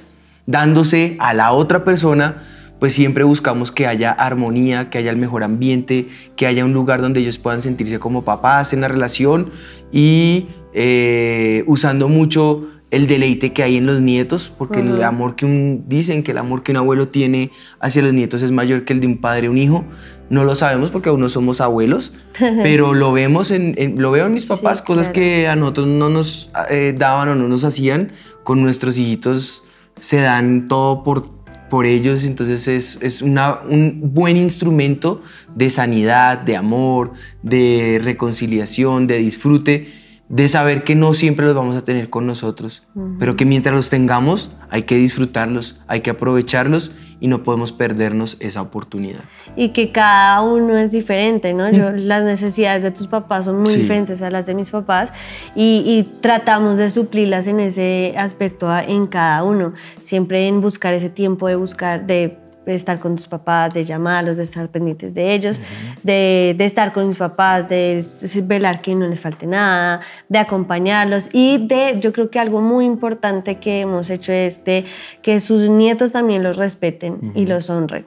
dándose 0.46 1.16
a 1.20 1.34
la 1.34 1.52
otra 1.52 1.84
persona 1.86 2.44
pues 2.82 2.94
siempre 2.94 3.24
buscamos 3.24 3.72
que 3.72 3.86
haya 3.86 4.12
armonía, 4.12 4.90
que 4.90 4.98
haya 4.98 5.12
el 5.12 5.18
mejor 5.18 5.44
ambiente, 5.44 6.08
que 6.36 6.48
haya 6.48 6.66
un 6.66 6.74
lugar 6.74 7.00
donde 7.00 7.20
ellos 7.20 7.38
puedan 7.38 7.62
sentirse 7.62 8.00
como 8.00 8.24
papás 8.24 8.74
en 8.74 8.82
la 8.82 8.88
relación 8.88 9.52
y 9.92 10.48
eh, 10.74 11.64
usando 11.68 12.08
mucho 12.08 12.70
el 12.90 13.06
deleite 13.06 13.54
que 13.54 13.62
hay 13.62 13.78
en 13.78 13.86
los 13.86 14.02
nietos, 14.02 14.52
porque 14.58 14.80
el 14.80 15.04
amor 15.04 15.36
que 15.36 15.46
un, 15.46 15.84
dicen 15.88 16.24
que 16.24 16.32
el 16.32 16.40
amor 16.40 16.64
que 16.64 16.72
un 16.72 16.78
abuelo 16.78 17.10
tiene 17.10 17.52
hacia 17.80 18.02
los 18.02 18.14
nietos 18.14 18.42
es 18.42 18.52
mayor 18.52 18.84
que 18.84 18.94
el 18.94 19.00
de 19.00 19.06
un 19.06 19.20
padre 19.20 19.48
o 19.48 19.52
un 19.52 19.60
hijo. 19.60 19.86
No 20.32 20.44
lo 20.44 20.56
sabemos 20.56 20.90
porque 20.90 21.10
aún 21.10 21.20
no 21.20 21.30
somos 21.30 21.62
abuelos, 21.62 22.16
pero 22.64 22.96
lo 22.96 23.14
vemos 23.14 23.52
en, 23.52 23.76
lo 24.02 24.10
veo 24.10 24.26
en 24.26 24.34
mis 24.34 24.46
papás, 24.46 24.82
cosas 24.82 25.10
que 25.10 25.48
a 25.48 25.56
nosotros 25.56 25.86
no 25.86 26.10
nos 26.10 26.52
eh, 26.72 26.96
daban 26.98 27.30
o 27.30 27.36
no 27.36 27.48
nos 27.48 27.64
hacían, 27.64 28.14
con 28.44 28.60
nuestros 28.64 28.98
hijitos 28.98 29.66
se 30.00 30.18
dan 30.18 30.68
todo 30.68 31.04
por 31.04 31.41
por 31.72 31.86
ellos, 31.86 32.26
entonces 32.26 32.68
es, 32.68 33.00
es 33.02 33.22
un 33.22 34.02
buen 34.14 34.36
instrumento 34.36 35.24
de 35.56 35.70
sanidad, 35.70 36.38
de 36.38 36.58
amor, 36.58 37.14
de 37.44 38.02
reconciliación, 38.04 39.08
de 39.08 39.20
disfrute. 39.20 40.01
De 40.32 40.48
saber 40.48 40.86
que 40.86 40.96
no 40.96 41.14
siempre 41.14 41.46
los 41.46 41.54
vamos 41.54 41.76
a 41.76 41.84
tener 41.84 42.10
con 42.10 42.26
nosotros, 42.26 42.84
pero 43.20 43.36
que 43.36 43.44
mientras 43.44 43.76
los 43.76 43.90
tengamos 43.90 44.50
hay 44.70 44.84
que 44.84 44.96
disfrutarlos, 44.96 45.78
hay 45.88 46.00
que 46.00 46.10
aprovecharlos 46.12 46.94
y 47.20 47.28
no 47.28 47.44
podemos 47.44 47.74
perdernos 47.74 48.38
esa 48.40 48.62
oportunidad. 48.62 49.20
Y 49.58 49.70
que 49.70 49.92
cada 49.92 50.42
uno 50.42 50.78
es 50.78 50.92
diferente, 50.92 51.54
¿no? 51.54 51.70
Yo, 51.70 51.92
las 51.92 52.24
necesidades 52.24 52.82
de 52.82 52.92
tus 52.92 53.08
papás 53.08 53.44
son 53.46 53.60
muy 53.62 53.72
Sí. 53.74 53.82
diferentes 53.82 54.22
a 54.22 54.32
las 54.32 54.46
de 54.46 54.56
mis 54.56 54.72
papás 54.72 55.12
y, 55.54 55.84
y 55.86 56.04
tratamos 56.22 56.78
de 56.78 56.90
suplirlas 56.90 57.48
en 57.48 57.60
ese 57.60 58.14
aspecto 58.18 58.74
en 58.80 59.08
cada 59.08 59.44
uno, 59.44 59.74
siempre 60.02 60.48
en 60.48 60.62
buscar 60.62 60.94
ese 60.94 61.10
tiempo 61.10 61.48
de 61.50 61.56
buscar, 61.58 62.08
de 62.08 62.38
estar 62.76 63.00
con 63.00 63.16
tus 63.16 63.28
papás, 63.28 63.74
de 63.74 63.84
llamarlos, 63.86 64.38
de 64.38 64.44
estar 64.44 64.68
pendientes 64.70 65.14
de 65.14 65.34
ellos, 65.34 65.62
de, 66.04 66.56
de 66.58 66.66
estar 66.66 66.94
con 66.94 67.08
mis 67.08 67.18
papás, 67.18 67.68
de 67.70 68.06
velar 68.44 68.82
que 68.82 68.94
no 68.96 69.08
les 69.08 69.20
falte 69.22 69.46
nada, 69.48 70.02
de 70.30 70.40
acompañarlos 70.40 71.30
y 71.34 71.66
de, 71.68 71.98
yo 72.00 72.12
creo 72.14 72.30
que 72.30 72.40
algo 72.40 72.62
muy 72.62 72.86
importante 72.86 73.58
que 73.60 73.82
hemos 73.82 74.10
hecho 74.10 74.32
es 74.32 74.64
de 74.66 74.86
que 75.22 75.40
sus 75.40 75.70
nietos 75.70 76.12
también 76.12 76.44
los 76.44 76.58
respeten 76.58 77.32
y 77.36 77.46
los 77.46 77.70
honren. 77.70 78.06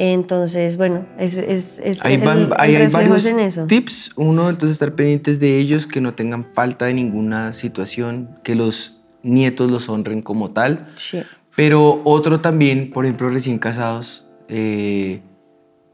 Entonces, 0.00 0.76
bueno, 0.76 1.06
es, 1.18 1.38
es, 1.38 1.78
es 1.82 2.04
Ahí, 2.04 2.14
el- 2.14 2.52
hay 2.58 2.76
reflejo 2.76 2.92
varios 2.92 3.24
en 3.26 3.40
eso. 3.40 3.66
tips. 3.66 4.12
Uno, 4.16 4.50
entonces 4.50 4.74
estar 4.74 4.92
pendientes 4.94 5.40
de 5.40 5.58
ellos, 5.58 5.86
que 5.86 6.02
no 6.02 6.12
tengan 6.14 6.44
falta 6.54 6.84
de 6.84 6.92
ninguna 6.94 7.54
situación, 7.54 8.28
que 8.42 8.54
los 8.54 9.00
nietos 9.22 9.70
los 9.70 9.88
honren 9.88 10.20
como 10.20 10.50
tal. 10.50 10.86
Sí. 10.96 11.22
Pero 11.56 12.02
otro 12.04 12.40
también, 12.40 12.90
por 12.90 13.06
ejemplo, 13.06 13.30
recién 13.30 13.58
casados, 13.58 14.26
eh, 14.48 15.20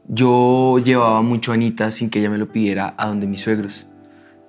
yo 0.07 0.79
llevaba 0.83 1.21
mucho 1.21 1.51
a 1.51 1.55
Anita 1.55 1.89
sin 1.91 2.09
que 2.09 2.19
ella 2.19 2.29
me 2.29 2.37
lo 2.37 2.51
pidiera 2.51 2.93
a 2.97 3.07
donde 3.07 3.25
mis 3.27 3.39
suegros. 3.41 3.87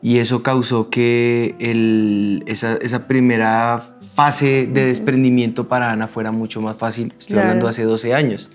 Y 0.02 0.18
eso 0.18 0.42
causó 0.42 0.90
que 0.90 1.54
el- 1.60 2.42
esa, 2.46 2.74
esa 2.76 3.06
primera 3.06 3.96
fase 4.14 4.66
de 4.66 4.86
desprendimiento 4.86 5.66
para 5.68 5.90
Ana 5.92 6.08
fuera 6.08 6.30
mucho 6.32 6.60
más 6.60 6.76
fácil. 6.76 7.14
Estoy 7.18 7.34
Claro. 7.34 7.48
hablando 7.48 7.68
hace 7.68 7.84
12 7.84 8.12
años. 8.12 8.50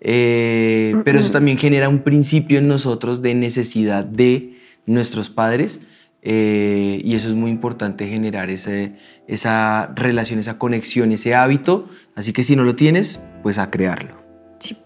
Eh, 0.00 0.94
pero 1.04 1.20
eso 1.20 1.30
también 1.32 1.58
genera 1.58 1.88
un 1.88 2.00
principio 2.00 2.58
en 2.58 2.66
nosotros 2.68 3.22
de 3.22 3.34
necesidad 3.34 4.04
de 4.04 4.56
nuestros 4.86 5.30
padres. 5.30 5.82
Eh, 6.22 7.00
y 7.02 7.16
eso 7.16 7.28
es 7.28 7.34
muy 7.34 7.50
importante 7.50 8.06
generar 8.06 8.48
ese, 8.48 8.96
esa 9.26 9.92
relación, 9.94 10.38
esa 10.38 10.56
conexión, 10.56 11.10
ese 11.10 11.34
hábito. 11.34 11.88
Así 12.14 12.32
que 12.32 12.44
si 12.44 12.54
no 12.54 12.62
lo 12.62 12.76
tienes, 12.76 13.20
pues 13.42 13.58
a 13.58 13.70
crearlo. 13.70 14.14
Sí, 14.60 14.76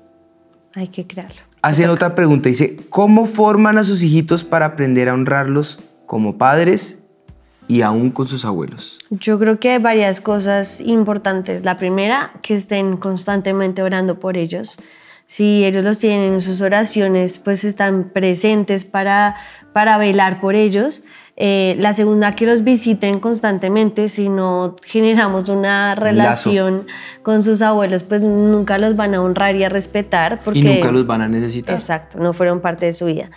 hay 0.75 0.89
que 0.89 1.07
crearlo. 1.07 1.43
Hacen 1.61 1.91
otra 1.91 2.15
pregunta, 2.15 2.49
dice, 2.49 2.77
¿cómo 2.89 3.27
forman 3.27 3.77
a 3.77 3.85
sus 3.85 4.03
hijitos 4.03 4.45
para 4.45 4.67
aprender 4.67 5.09
a 5.09 5.15
honrarlos 5.15 5.79
como 6.07 6.39
padres 6.39 7.01
y 7.69 7.83
aún 7.83 8.11
con 8.11 8.29
sus 8.29 8.45
abuelos? 8.45 8.99
Yo 9.11 9.39
creo 9.39 9.59
que 9.59 9.71
hay 9.71 9.79
varias 9.79 10.21
cosas 10.21 10.81
importantes. 10.81 11.65
La 11.65 11.77
primera, 11.77 12.33
que 12.41 12.55
estén 12.55 12.97
constantemente 12.97 13.83
orando 13.83 14.21
por 14.21 14.37
ellos. 14.37 14.79
Si 15.27 15.65
ellos 15.65 15.83
los 15.83 15.99
tienen 15.99 16.35
en 16.35 16.41
sus 16.41 16.61
oraciones, 16.61 17.41
pues 17.41 17.65
están 17.65 18.11
presentes 18.11 18.85
para, 18.85 19.35
para 19.73 19.99
velar 19.99 20.41
por 20.41 20.55
ellos. 20.55 21.03
Eh, 21.39 21.77
la 21.79 21.93
segunda, 21.93 22.33
que 22.35 22.47
los 22.47 22.65
visiten 22.65 23.21
constantemente. 23.21 24.09
Si 24.09 24.29
no 24.31 24.75
generamos 24.87 25.49
una 25.51 25.95
relación 25.95 26.87
con 27.23 27.43
sus 27.43 27.61
abuelos, 27.61 28.05
pues 28.05 28.23
nunca 28.23 28.79
los 28.79 28.97
van 28.97 29.15
a 29.15 29.21
honrar 29.23 29.55
y 29.57 29.63
a 29.65 29.69
respetar. 29.69 30.41
Porque 30.43 30.61
y 30.61 30.63
nunca 30.63 30.91
los 30.91 31.07
van 31.07 31.21
a 31.21 31.29
necesitar. 31.29 31.75
Exacto, 31.75 32.19
no 32.19 32.33
fueron 32.33 32.61
parte 32.61 32.87
de 32.87 32.93
su 32.95 33.05
vida. 33.07 33.31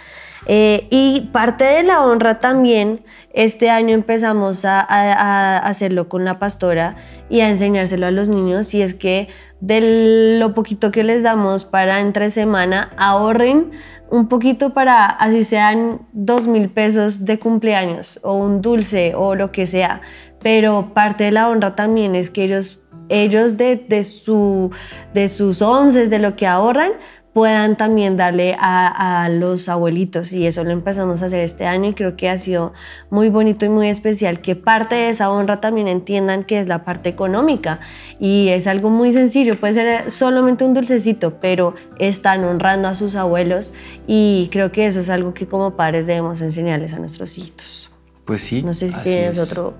Eh, 0.45 0.87
y 0.89 1.29
parte 1.33 1.65
de 1.65 1.83
la 1.83 2.01
honra 2.01 2.39
también, 2.39 3.01
este 3.33 3.69
año 3.69 3.93
empezamos 3.93 4.63
a, 4.63 4.79
a- 4.79 5.11
a 5.11 5.57
hacerlo 5.59 6.07
con 6.07 6.23
la 6.23 6.39
pastora 6.39 6.95
y 7.29 7.41
a 7.41 7.49
enseñárselo 7.49 8.07
a 8.07 8.11
los 8.11 8.29
niños, 8.29 8.73
y 8.73 8.81
es 8.81 8.93
que 8.93 9.27
de 9.59 10.37
lo 10.39 10.53
poquito 10.55 10.91
que 10.91 11.03
les 11.03 11.21
damos 11.21 11.65
para 11.65 11.99
entre 11.99 12.29
semana, 12.29 12.89
ahorren 12.97 13.71
un 14.11 14.27
poquito 14.27 14.73
para, 14.73 15.05
así 15.05 15.43
sean 15.43 16.01
dos 16.11 16.47
mil 16.47 16.69
pesos 16.69 17.25
de 17.25 17.39
cumpleaños 17.39 18.19
o 18.23 18.33
un 18.33 18.61
dulce 18.61 19.13
o 19.15 19.35
lo 19.35 19.51
que 19.51 19.65
sea, 19.65 20.01
pero 20.41 20.93
parte 20.93 21.25
de 21.25 21.31
la 21.31 21.49
honra 21.49 21.75
también 21.75 22.15
es 22.15 22.29
que 22.29 22.43
ellos 22.43 22.81
ellos 23.09 23.57
de, 23.57 23.75
de, 23.75 24.03
su, 24.03 24.71
de 25.13 25.27
sus 25.27 25.61
onces, 25.61 26.09
de 26.09 26.19
lo 26.19 26.35
que 26.35 26.45
ahorran, 26.47 26.91
puedan 27.33 27.77
también 27.77 28.17
darle 28.17 28.55
a, 28.59 29.23
a, 29.23 29.29
los 29.29 29.69
abuelitos. 29.69 30.31
Y 30.31 30.47
eso 30.47 30.63
lo 30.63 30.71
empezamos 30.71 31.21
a 31.21 31.25
hacer 31.25 31.41
este 31.41 31.65
año 31.65 31.89
y 31.89 31.93
creo 31.93 32.15
que 32.15 32.29
ha 32.29 32.37
sido 32.37 32.73
muy 33.09 33.29
bonito 33.29 33.65
y 33.65 33.69
muy 33.69 33.87
especial 33.87 34.41
que 34.41 34.55
parte 34.55 34.95
de 34.95 35.09
esa 35.09 35.29
honra 35.29 35.61
también 35.61 35.87
entiendan 35.87 36.43
que 36.43 36.59
es 36.59 36.67
la 36.67 36.83
parte 36.83 37.09
económica. 37.09 37.79
Y 38.19 38.49
es 38.49 38.67
algo 38.67 38.89
muy 38.89 39.13
sencillo, 39.13 39.59
puede 39.59 39.73
ser 39.73 40.11
solamente 40.11 40.63
un 40.63 40.73
dulcecito, 40.73 41.39
pero 41.39 41.75
están 41.99 42.43
honrando 42.43 42.87
a 42.87 42.95
sus 42.95 43.15
abuelos 43.15 43.73
y 44.07 44.49
creo 44.51 44.71
que 44.71 44.87
eso 44.87 44.99
es 44.99 45.09
algo 45.09 45.33
que 45.33 45.47
como 45.47 45.75
padres 45.75 46.07
debemos 46.07 46.41
enseñarles 46.41 46.93
a 46.93 46.99
nuestros 46.99 47.37
hijitos. 47.37 47.91
Pues 48.25 48.41
sí. 48.41 48.63
No 48.63 48.73
sé 48.73 48.89
si 48.89 48.97
tienes 48.99 49.37
es. 49.37 49.51
otro... 49.51 49.75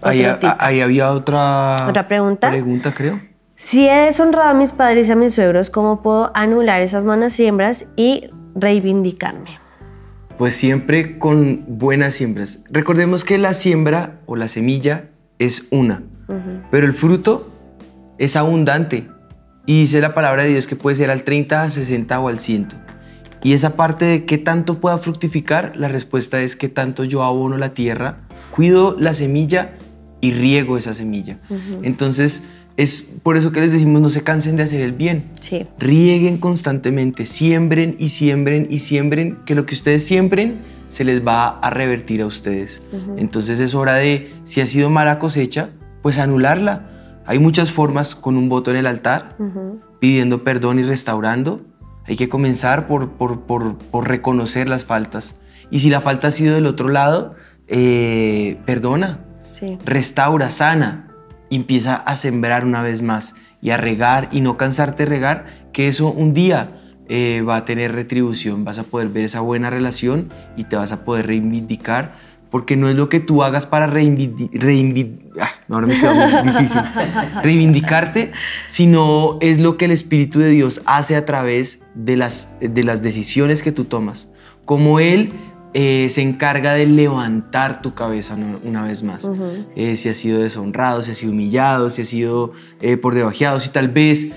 Ahí, 0.00 0.24
otro 0.24 0.38
tip. 0.38 0.50
ahí 0.60 0.80
había 0.80 1.10
otra, 1.10 1.86
¿Otra 1.88 2.06
pregunta? 2.06 2.50
pregunta, 2.50 2.94
creo. 2.94 3.20
Si 3.60 3.88
he 3.88 4.04
deshonrado 4.04 4.50
a 4.50 4.54
mis 4.54 4.70
padres 4.70 5.08
y 5.08 5.10
a 5.10 5.16
mis 5.16 5.34
suegros, 5.34 5.68
¿cómo 5.68 6.00
puedo 6.00 6.30
anular 6.36 6.80
esas 6.80 7.02
malas 7.02 7.32
siembras 7.32 7.86
y 7.96 8.30
reivindicarme? 8.54 9.58
Pues 10.38 10.54
siempre 10.54 11.18
con 11.18 11.64
buenas 11.66 12.14
siembras. 12.14 12.60
Recordemos 12.70 13.24
que 13.24 13.36
la 13.36 13.54
siembra 13.54 14.20
o 14.26 14.36
la 14.36 14.46
semilla 14.46 15.06
es 15.40 15.66
una, 15.72 16.04
pero 16.70 16.86
el 16.86 16.94
fruto 16.94 17.50
es 18.16 18.36
abundante. 18.36 19.08
Y 19.66 19.80
dice 19.80 20.00
la 20.00 20.14
palabra 20.14 20.44
de 20.44 20.50
Dios 20.50 20.68
que 20.68 20.76
puede 20.76 20.94
ser 20.94 21.10
al 21.10 21.24
30, 21.24 21.60
al 21.64 21.72
60 21.72 22.20
o 22.20 22.28
al 22.28 22.38
100. 22.38 22.68
Y 23.42 23.54
esa 23.54 23.74
parte 23.74 24.04
de 24.04 24.24
qué 24.24 24.38
tanto 24.38 24.78
pueda 24.80 24.98
fructificar, 24.98 25.72
la 25.74 25.88
respuesta 25.88 26.40
es 26.42 26.54
que 26.54 26.68
tanto 26.68 27.02
yo 27.02 27.24
abono 27.24 27.56
la 27.56 27.74
tierra, 27.74 28.20
cuido 28.54 28.94
la 28.96 29.14
semilla 29.14 29.72
y 30.20 30.32
riego 30.32 30.78
esa 30.78 30.94
semilla. 30.94 31.38
Entonces, 31.82 32.44
es 32.78 33.02
por 33.22 33.36
eso 33.36 33.52
que 33.52 33.60
les 33.60 33.72
decimos 33.72 34.00
no 34.00 34.08
se 34.08 34.22
cansen 34.22 34.56
de 34.56 34.62
hacer 34.62 34.80
el 34.80 34.92
bien. 34.92 35.24
Sí. 35.40 35.66
Rieguen 35.78 36.38
constantemente, 36.38 37.26
siembren 37.26 37.96
y 37.98 38.08
siembren 38.08 38.66
y 38.70 38.78
siembren, 38.78 39.38
que 39.44 39.54
lo 39.54 39.66
que 39.66 39.74
ustedes 39.74 40.04
siembren 40.04 40.58
se 40.88 41.04
les 41.04 41.26
va 41.26 41.58
a 41.58 41.70
revertir 41.70 42.22
a 42.22 42.26
ustedes. 42.26 42.80
Entonces 43.18 43.60
es 43.60 43.74
hora 43.74 43.94
de, 43.96 44.32
si 44.44 44.60
ha 44.62 44.66
sido 44.66 44.88
mala 44.90 45.18
cosecha, 45.18 45.70
pues 46.02 46.18
anularla. 46.18 47.20
Hay 47.26 47.38
muchas 47.40 47.70
formas 47.70 48.14
con 48.14 48.36
un 48.36 48.48
voto 48.48 48.70
en 48.70 48.76
el 48.78 48.86
altar, 48.86 49.36
pidiendo 49.98 50.44
perdón 50.44 50.78
y 50.78 50.84
restaurando. 50.84 51.60
Hay 52.06 52.16
que 52.16 52.28
comenzar 52.30 52.86
por, 52.86 53.10
por, 53.10 53.40
por, 53.42 53.76
por 53.76 54.08
reconocer 54.08 54.68
las 54.68 54.84
faltas. 54.86 55.40
Y 55.70 55.80
si 55.80 55.90
la 55.90 56.00
falta 56.00 56.28
ha 56.28 56.30
sido 56.30 56.54
del 56.54 56.64
otro 56.66 56.88
lado, 56.88 57.34
eh, 57.66 58.56
perdona, 58.64 59.24
Sí. 59.44 59.76
restaura, 59.84 60.50
sana, 60.50 61.07
y 61.50 61.56
empieza 61.56 61.96
a 61.96 62.16
sembrar 62.16 62.64
una 62.64 62.82
vez 62.82 63.02
más 63.02 63.34
y 63.60 63.70
a 63.70 63.76
regar 63.76 64.28
y 64.32 64.40
no 64.40 64.56
cansarte 64.56 65.04
de 65.04 65.10
regar, 65.10 65.46
que 65.72 65.88
eso 65.88 66.10
un 66.10 66.32
día 66.34 66.78
eh, 67.08 67.42
va 67.46 67.56
a 67.56 67.64
tener 67.64 67.92
retribución, 67.92 68.64
vas 68.64 68.78
a 68.78 68.82
poder 68.82 69.08
ver 69.08 69.24
esa 69.24 69.40
buena 69.40 69.70
relación 69.70 70.30
y 70.56 70.64
te 70.64 70.76
vas 70.76 70.92
a 70.92 71.04
poder 71.04 71.26
reivindicar, 71.26 72.14
porque 72.50 72.76
no 72.76 72.88
es 72.88 72.96
lo 72.96 73.08
que 73.08 73.20
tú 73.20 73.42
hagas 73.42 73.66
para 73.66 73.86
reivindicar, 73.86 75.48
ahora 75.68 75.86
me 75.86 75.98
queda 75.98 76.12
muy 76.12 76.52
difícil, 76.52 76.80
reivindicarte, 77.42 78.32
sino 78.66 79.38
es 79.40 79.60
lo 79.60 79.76
que 79.76 79.86
el 79.86 79.90
Espíritu 79.90 80.38
de 80.38 80.50
Dios 80.50 80.82
hace 80.86 81.16
a 81.16 81.24
través 81.24 81.82
de 81.94 82.16
las, 82.16 82.56
de 82.60 82.84
las 82.84 83.02
decisiones 83.02 83.62
que 83.62 83.72
tú 83.72 83.84
tomas, 83.84 84.28
como 84.64 85.00
Él 85.00 85.32
eh, 85.74 86.08
se 86.10 86.22
encarga 86.22 86.72
de 86.72 86.86
levantar 86.86 87.82
tu 87.82 87.94
cabeza 87.94 88.36
una, 88.64 88.84
vez 88.84 89.02
más. 89.02 89.24
Uh 89.24 89.34
-huh. 89.34 89.66
eh, 89.76 89.96
si 89.96 90.08
has 90.08 90.16
sido 90.16 90.40
deshonrado, 90.40 91.02
si 91.02 91.10
has 91.10 91.18
sido 91.18 91.32
humillado, 91.32 91.90
si 91.90 92.02
has 92.02 92.08
sido 92.08 92.52
eh, 92.80 92.96
por 92.96 93.14
debajeado, 93.14 93.60
si 93.60 93.70
tal 93.70 93.88
vez 93.88 94.32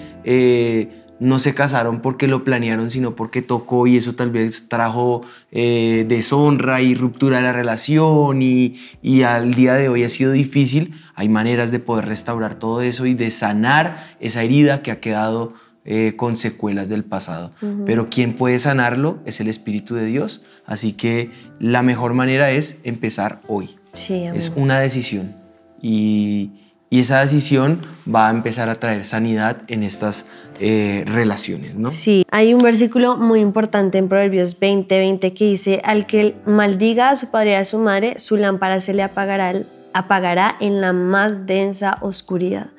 no 1.20 1.38
se 1.38 1.54
casaron 1.54 2.02
porque 2.02 2.28
lo 2.28 2.44
planearon, 2.44 2.89
sino 2.89 3.15
porque 3.15 3.41
tocó 3.41 3.88
y 3.88 3.98
eso 3.98 4.13
tal 4.15 4.32
vez 4.32 4.67
trajo 4.70 5.22
deshonra 5.52 6.82
y 6.82 6.96
ruptura 6.96 7.38
de 7.38 7.44
la 7.44 7.54
relación 7.54 8.41
y, 8.41 8.76
y 9.02 9.22
al 9.24 9.54
día 9.54 9.76
de 9.76 9.89
hoy 9.89 10.04
ha 10.04 10.10
sido 10.10 10.32
difícil. 10.32 10.96
Hay 11.15 11.30
maneras 11.30 11.72
de 11.72 11.80
poder 11.80 12.06
restaurar 12.08 12.56
todo 12.56 12.82
eso 12.82 13.06
y 13.06 13.13
de 13.13 13.32
sanar 13.32 14.15
esa 14.20 14.44
herida 14.44 14.82
que 14.82 14.91
ha 14.91 15.00
quedado 15.00 15.54
eh, 15.86 16.13
con 16.15 16.36
secuelas 16.36 16.89
del 16.89 17.04
pasado. 17.04 17.52
Uh 17.62 17.65
-huh. 17.65 17.84
Pero 17.86 18.10
quien 18.10 18.36
puede 18.36 18.60
sanarlo 18.60 19.20
es 19.26 19.39
el 19.39 19.48
Espíritu 19.48 19.96
de 19.96 20.06
Dios. 20.06 20.41
Así 20.65 20.94
que 20.94 21.32
la 21.60 21.82
mejor 21.82 22.13
manera 22.13 22.52
es 22.52 22.80
empezar 22.84 23.41
hoy. 23.48 23.76
Sí, 23.94 24.24
es 24.34 24.52
una 24.56 24.80
decisión. 24.80 25.36
Y, 25.82 26.52
Y 26.94 27.00
esa 27.00 27.22
decisión 27.22 27.80
va 28.06 28.28
a 28.28 28.32
empezar 28.32 28.67
a 28.67 28.76
traer 28.76 29.06
sanidad 29.06 29.62
en 29.70 29.82
estas 29.84 30.26
eh, 30.60 31.06
relaciones, 31.08 31.74
¿no? 31.74 31.88
Sí, 31.88 32.26
hay 32.30 32.54
un 32.54 32.60
versículo 32.60 33.15
muy 33.15 33.39
importante 33.39 33.98
en 33.98 34.10
Proverbios 34.10 34.60
20, 34.60 35.00
20 35.00 35.34
que 35.34 35.46
dice, 35.46 35.82
al 35.86 36.06
que 36.06 36.36
maldiga 36.46 37.10
a 37.10 37.15
su 37.15 37.32
padre 37.32 37.52
y 37.52 37.56
a 37.56 37.63
su 37.63 37.80
madre, 37.80 38.20
su 38.20 38.36
lámpara 38.36 38.82
se 38.82 38.94
le 38.94 39.04
apagará, 39.04 39.54
apagará 39.94 40.58
en 40.60 40.82
la 40.82 40.91
más 40.91 41.46
densa 41.48 41.98
oscuridad. 42.02 42.72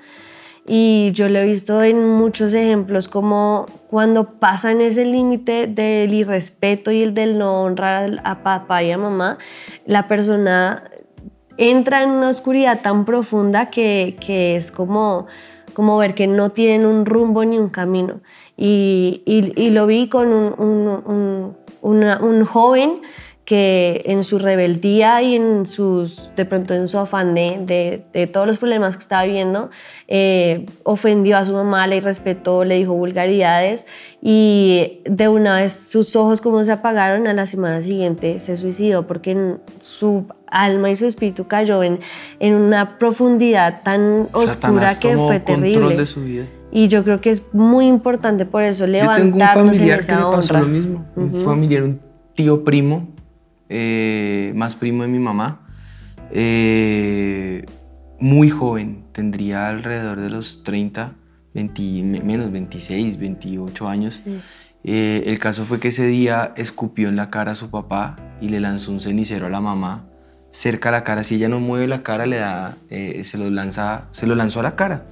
Y 0.66 1.10
yo 1.14 1.28
lo 1.28 1.40
he 1.40 1.44
visto 1.44 1.82
en 1.82 2.06
muchos 2.06 2.54
ejemplos 2.54 3.08
como 3.08 3.66
cuando 3.88 4.38
pasan 4.38 4.80
ese 4.80 5.04
límite 5.04 5.66
del 5.66 6.14
irrespeto 6.14 6.92
y 6.92 7.02
el 7.02 7.14
del 7.14 7.36
no 7.36 7.62
honrar 7.62 8.20
a 8.24 8.42
papá 8.44 8.82
y 8.84 8.92
a 8.92 8.98
mamá, 8.98 9.38
la 9.86 10.06
persona 10.06 10.84
entra 11.56 12.02
en 12.02 12.10
una 12.10 12.28
oscuridad 12.28 12.80
tan 12.80 13.04
profunda 13.04 13.70
que, 13.70 14.16
que 14.20 14.56
es 14.56 14.70
como, 14.70 15.26
como 15.74 15.98
ver 15.98 16.14
que 16.14 16.26
no 16.26 16.50
tienen 16.50 16.86
un 16.86 17.06
rumbo 17.06 17.44
ni 17.44 17.58
un 17.58 17.68
camino. 17.68 18.20
Y, 18.56 19.22
y, 19.26 19.70
lo 19.70 19.86
vi 19.86 20.08
con 20.08 20.28
un, 20.28 20.54
un, 20.58 21.56
un, 21.80 22.04
un 22.04 22.44
joven 22.44 23.00
que 23.44 24.02
en 24.06 24.22
su 24.22 24.38
rebeldía 24.38 25.20
y 25.20 25.34
en 25.34 25.66
sus, 25.66 26.30
de 26.36 26.44
pronto 26.44 26.74
en 26.74 26.86
su 26.86 26.98
afán 26.98 27.34
de, 27.34 28.04
de, 28.12 28.26
todos 28.28 28.46
los 28.46 28.58
problemas 28.58 28.96
que 28.96 29.02
estaba 29.02 29.24
viviendo, 29.24 29.70
eh, 30.06 30.66
ofendió 30.84 31.36
a 31.36 31.44
su 31.44 31.52
mamá, 31.52 31.86
le 31.88 31.96
irrespetó, 31.96 32.64
le 32.64 32.76
dijo 32.76 32.94
vulgaridades 32.94 33.86
y 34.20 35.00
de 35.04 35.28
una 35.28 35.56
vez 35.56 35.72
sus 35.72 36.14
ojos 36.14 36.40
como 36.40 36.64
se 36.64 36.70
apagaron, 36.70 37.26
a 37.26 37.32
la 37.32 37.46
semana 37.46 37.82
siguiente 37.82 38.38
se 38.38 38.56
suicidó 38.56 39.08
porque 39.08 39.56
su 39.80 40.26
alma 40.46 40.90
y 40.90 40.96
su 40.96 41.06
espíritu 41.06 41.48
cayó 41.48 41.82
en, 41.82 41.98
en 42.38 42.54
una 42.54 42.98
profundidad 42.98 43.82
tan 43.82 44.28
oscura 44.32 45.00
que 45.00 45.16
fue 45.16 45.40
terrible. 45.40 45.96
De 45.96 46.06
su 46.06 46.22
vida. 46.22 46.44
Y 46.70 46.88
yo 46.88 47.02
creo 47.04 47.20
que 47.20 47.30
es 47.30 47.42
muy 47.52 47.86
importante 47.86 48.46
por 48.46 48.62
eso 48.62 48.86
levantarnos 48.86 49.26
Yo 49.26 49.38
tengo 49.38 49.60
un 49.60 49.70
familiar 49.70 49.98
en 49.98 50.04
esa 50.04 50.16
que 50.16 50.22
le 50.22 50.30
pasó 50.30 50.58
lo 50.58 50.66
mismo. 50.66 51.04
Un 51.16 51.44
familiar, 51.44 51.82
un 51.82 52.00
tío 52.34 52.64
primo, 52.64 53.08
eh, 53.74 54.52
más 54.54 54.76
primo 54.76 55.02
de 55.02 55.08
mi 55.08 55.18
mamá, 55.18 55.66
eh, 56.30 57.64
muy 58.20 58.50
joven, 58.50 59.04
tendría 59.12 59.68
alrededor 59.68 60.20
de 60.20 60.28
los 60.28 60.62
30, 60.62 61.14
20, 61.54 61.82
menos 62.22 62.52
26, 62.52 63.16
28 63.16 63.88
años. 63.88 64.22
Eh, 64.84 65.22
el 65.24 65.38
caso 65.38 65.64
fue 65.64 65.80
que 65.80 65.88
ese 65.88 66.06
día 66.06 66.52
escupió 66.56 67.08
en 67.08 67.16
la 67.16 67.30
cara 67.30 67.52
a 67.52 67.54
su 67.54 67.70
papá 67.70 68.16
y 68.42 68.50
le 68.50 68.60
lanzó 68.60 68.92
un 68.92 69.00
cenicero 69.00 69.46
a 69.46 69.48
la 69.48 69.62
mamá 69.62 70.04
cerca 70.50 70.90
a 70.90 70.92
la 70.92 71.02
cara. 71.02 71.22
Si 71.22 71.36
ella 71.36 71.48
no 71.48 71.58
mueve 71.58 71.88
la 71.88 72.00
cara, 72.00 72.26
le 72.26 72.36
da, 72.36 72.76
se, 72.90 73.38
lo 73.38 73.48
lanza, 73.48 74.04
se 74.12 74.26
lo 74.26 74.34
lanzó 74.34 74.60
a 74.60 74.64
la 74.64 74.76
cara. 74.76 75.06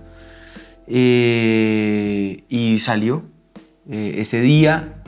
y 0.86 2.76
salió. 2.78 3.22
ese 3.88 4.42
día 4.42 5.02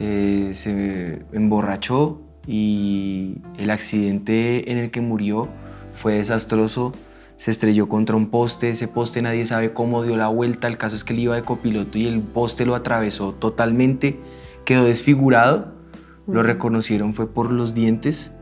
se 0.00 1.22
emborrachó, 1.32 2.27
y 2.48 3.36
el 3.58 3.68
accidente 3.68 4.72
en 4.72 4.78
el 4.78 4.90
que 4.90 5.02
murió 5.02 5.48
fue 5.92 6.14
desastroso. 6.14 6.94
Se 7.36 7.50
estrelló 7.50 7.88
contra 7.88 8.16
un 8.16 8.30
poste, 8.30 8.70
ese 8.70 8.88
poste 8.88 9.20
nadie 9.20 9.44
sabe 9.44 9.74
cómo 9.74 10.02
dio 10.02 10.16
la 10.16 10.28
vuelta, 10.28 10.66
el 10.66 10.78
caso 10.78 10.96
es 10.96 11.04
que 11.04 11.12
él 11.12 11.20
iba 11.20 11.36
de 11.36 11.42
copiloto 11.42 11.98
y 11.98 12.06
el 12.06 12.20
poste 12.20 12.64
lo 12.64 12.74
atravesó 12.74 13.32
totalmente, 13.32 14.18
quedó 14.64 14.86
desfigurado, 14.86 15.74
lo 16.26 16.42
reconocieron 16.42 17.14
fue 17.14 17.32
por 17.32 17.52
los 17.52 17.74
dientes, 17.74 18.32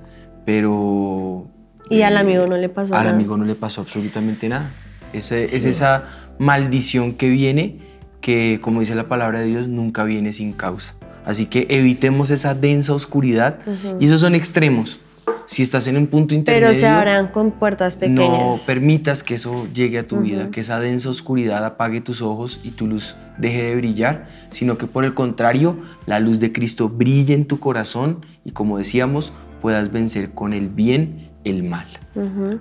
pero... 0.46 1.48
Y 1.90 2.02
al 2.02 2.16
amigo 2.16 2.46
no 2.46 2.56
le 2.56 2.68
pasó 2.68 2.94
al 2.94 3.00
nada. 3.00 3.10
Al 3.10 3.16
amigo 3.16 3.36
no 3.36 3.44
le 3.44 3.54
pasó 3.54 3.80
absolutamente 3.80 4.48
nada. 4.48 4.70
Ese, 5.12 5.42
Es 5.44 5.64
esa 5.64 6.04
maldición 6.38 7.14
que 7.14 7.28
viene, 7.28 7.80
que 8.20 8.60
como 8.62 8.80
dice 8.80 8.94
la 8.94 9.08
palabra 9.08 9.40
de 9.40 9.46
Dios, 9.46 9.68
nunca 9.68 10.04
viene 10.04 10.32
sin 10.32 10.52
causa. 10.52 10.94
Así 11.26 11.46
que 11.46 11.66
evitemos 11.68 12.30
esa 12.30 12.54
densa 12.54 12.94
oscuridad. 12.94 13.58
Y 14.00 14.06
esos 14.06 14.22
son 14.22 14.34
extremos. 14.34 14.98
Si 15.46 15.62
estás 15.62 15.86
en 15.86 15.96
un 15.96 16.06
punto 16.06 16.34
intermedio... 16.34 16.68
Pero 16.68 16.78
se 16.78 16.86
abran 16.86 17.28
con 17.28 17.52
puertas 17.52 17.96
pequeñas. 17.96 18.18
No 18.18 18.58
permitas 18.64 19.22
que 19.22 19.34
eso 19.34 19.68
llegue 19.74 19.98
a 19.98 20.08
tu 20.08 20.18
vida, 20.18 20.50
que 20.50 20.60
esa 20.60 20.80
densa 20.80 21.10
oscuridad 21.10 21.64
apague 21.64 22.00
tus 22.00 22.22
ojos 22.22 22.60
y 22.64 22.70
tu 22.70 22.86
luz 22.86 23.16
deje 23.38 23.62
de 23.62 23.76
brillar, 23.76 24.26
sino 24.50 24.78
que 24.78 24.86
por 24.86 25.04
el 25.04 25.14
contrario, 25.14 25.76
la 26.06 26.18
luz 26.20 26.40
de 26.40 26.52
Cristo 26.52 26.88
brille 26.88 27.34
en 27.34 27.44
tu 27.44 27.60
corazón 27.60 28.24
y 28.44 28.52
como 28.52 28.78
decíamos, 28.78 29.32
puedas 29.60 29.92
vencer 29.92 30.30
con 30.30 30.52
el 30.52 30.68
bien 30.68 31.30
el 31.44 31.62
mal. 31.62 31.86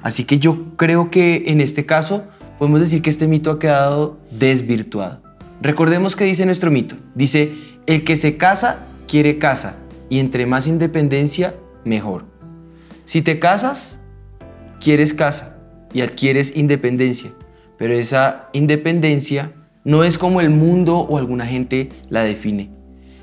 Así 0.04 0.26
que 0.26 0.38
yo 0.40 0.76
creo 0.76 1.10
que 1.10 1.46
en 1.48 1.62
este 1.62 1.86
caso 1.86 2.26
podemos 2.60 2.80
decir 2.80 3.02
que 3.02 3.10
este 3.10 3.28
mito 3.28 3.52
ha 3.52 3.60
quedado 3.60 4.20
desvirtuado. 4.32 5.22
Recordemos 5.62 6.16
que 6.16 6.26
dice 6.26 6.46
nuestro 6.46 6.70
mito. 6.70 6.96
Dice, 7.16 7.54
el 7.88 8.04
que 8.04 8.18
se 8.18 8.38
casa 8.38 8.86
quiere 9.08 9.38
casa 9.38 9.78
y 10.10 10.20
entre 10.20 10.46
más 10.46 10.68
independencia, 10.68 11.56
mejor. 11.84 12.26
Si 13.06 13.22
te 13.22 13.40
casas, 13.40 14.00
quieres 14.80 15.14
casa 15.14 15.58
y 15.94 16.02
adquieres 16.02 16.56
independencia, 16.56 17.32
pero 17.78 17.94
esa 17.94 18.50
independencia 18.54 19.52
no 19.84 20.04
es 20.04 20.18
como 20.18 20.42
el 20.42 20.50
mundo 20.50 20.98
o 20.98 21.18
alguna 21.18 21.46
gente 21.46 21.90
la 22.10 22.24
define. 22.24 22.72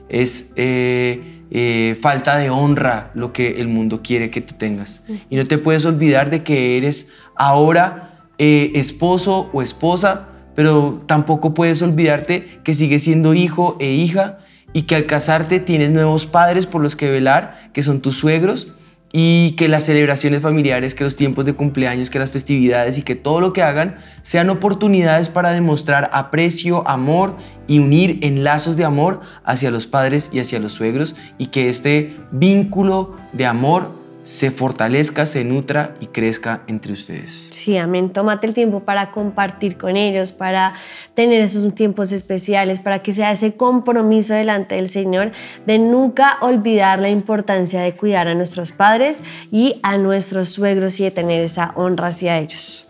Es 0.08 0.52
eh, 0.56 1.42
eh, 1.50 1.96
falta 2.00 2.38
de 2.38 2.50
honra 2.50 3.10
lo 3.14 3.32
que 3.32 3.60
el 3.60 3.68
mundo 3.68 4.00
quiere 4.02 4.30
que 4.30 4.40
tú 4.40 4.54
tengas. 4.54 5.02
Y 5.28 5.36
no 5.36 5.44
te 5.44 5.58
puedes 5.58 5.84
olvidar 5.84 6.30
de 6.30 6.44
que 6.44 6.76
eres 6.76 7.10
ahora 7.34 8.28
eh, 8.38 8.72
esposo 8.74 9.50
o 9.52 9.62
esposa, 9.62 10.28
pero 10.54 11.00
tampoco 11.06 11.54
puedes 11.54 11.82
olvidarte 11.82 12.60
que 12.62 12.74
sigues 12.74 13.04
siendo 13.04 13.34
hijo 13.34 13.76
e 13.80 13.92
hija 13.92 14.38
y 14.72 14.82
que 14.82 14.94
al 14.94 15.06
casarte 15.06 15.60
tienes 15.60 15.90
nuevos 15.90 16.26
padres 16.26 16.66
por 16.66 16.82
los 16.82 16.96
que 16.96 17.10
velar, 17.10 17.70
que 17.72 17.82
son 17.82 18.00
tus 18.00 18.18
suegros, 18.18 18.74
y 19.12 19.52
que 19.52 19.68
las 19.68 19.84
celebraciones 19.84 20.40
familiares, 20.40 20.94
que 20.94 21.04
los 21.04 21.16
tiempos 21.16 21.44
de 21.44 21.52
cumpleaños, 21.52 22.08
que 22.08 22.18
las 22.18 22.30
festividades 22.30 22.96
y 22.96 23.02
que 23.02 23.14
todo 23.14 23.40
lo 23.40 23.52
que 23.52 23.62
hagan 23.62 23.96
sean 24.22 24.48
oportunidades 24.48 25.28
para 25.28 25.52
demostrar 25.52 26.08
aprecio, 26.14 26.88
amor 26.88 27.36
y 27.66 27.78
unir 27.78 28.18
en 28.22 28.42
lazos 28.42 28.76
de 28.76 28.84
amor 28.84 29.20
hacia 29.44 29.70
los 29.70 29.86
padres 29.86 30.30
y 30.32 30.40
hacia 30.40 30.58
los 30.58 30.72
suegros 30.72 31.14
y 31.36 31.46
que 31.46 31.68
este 31.68 32.16
vínculo 32.32 33.14
de 33.34 33.44
amor 33.44 34.01
se 34.24 34.50
fortalezca, 34.50 35.26
se 35.26 35.44
nutra 35.44 35.96
y 36.00 36.06
crezca 36.06 36.62
entre 36.66 36.92
ustedes. 36.92 37.48
Sí, 37.52 37.76
amén. 37.76 38.10
Tómate 38.10 38.46
el 38.46 38.54
tiempo 38.54 38.80
para 38.80 39.10
compartir 39.10 39.76
con 39.76 39.96
ellos, 39.96 40.32
para 40.32 40.74
tener 41.14 41.42
esos 41.42 41.74
tiempos 41.74 42.12
especiales, 42.12 42.80
para 42.80 43.02
que 43.02 43.12
sea 43.12 43.32
ese 43.32 43.56
compromiso 43.56 44.34
delante 44.34 44.76
del 44.76 44.88
Señor 44.88 45.32
de 45.66 45.78
nunca 45.78 46.38
olvidar 46.40 47.00
la 47.00 47.10
importancia 47.10 47.80
de 47.80 47.94
cuidar 47.94 48.28
a 48.28 48.34
nuestros 48.34 48.72
padres 48.72 49.22
y 49.50 49.80
a 49.82 49.98
nuestros 49.98 50.50
suegros 50.50 51.00
y 51.00 51.04
de 51.04 51.10
tener 51.10 51.42
esa 51.42 51.72
honra 51.74 52.08
hacia 52.08 52.38
ellos. 52.38 52.86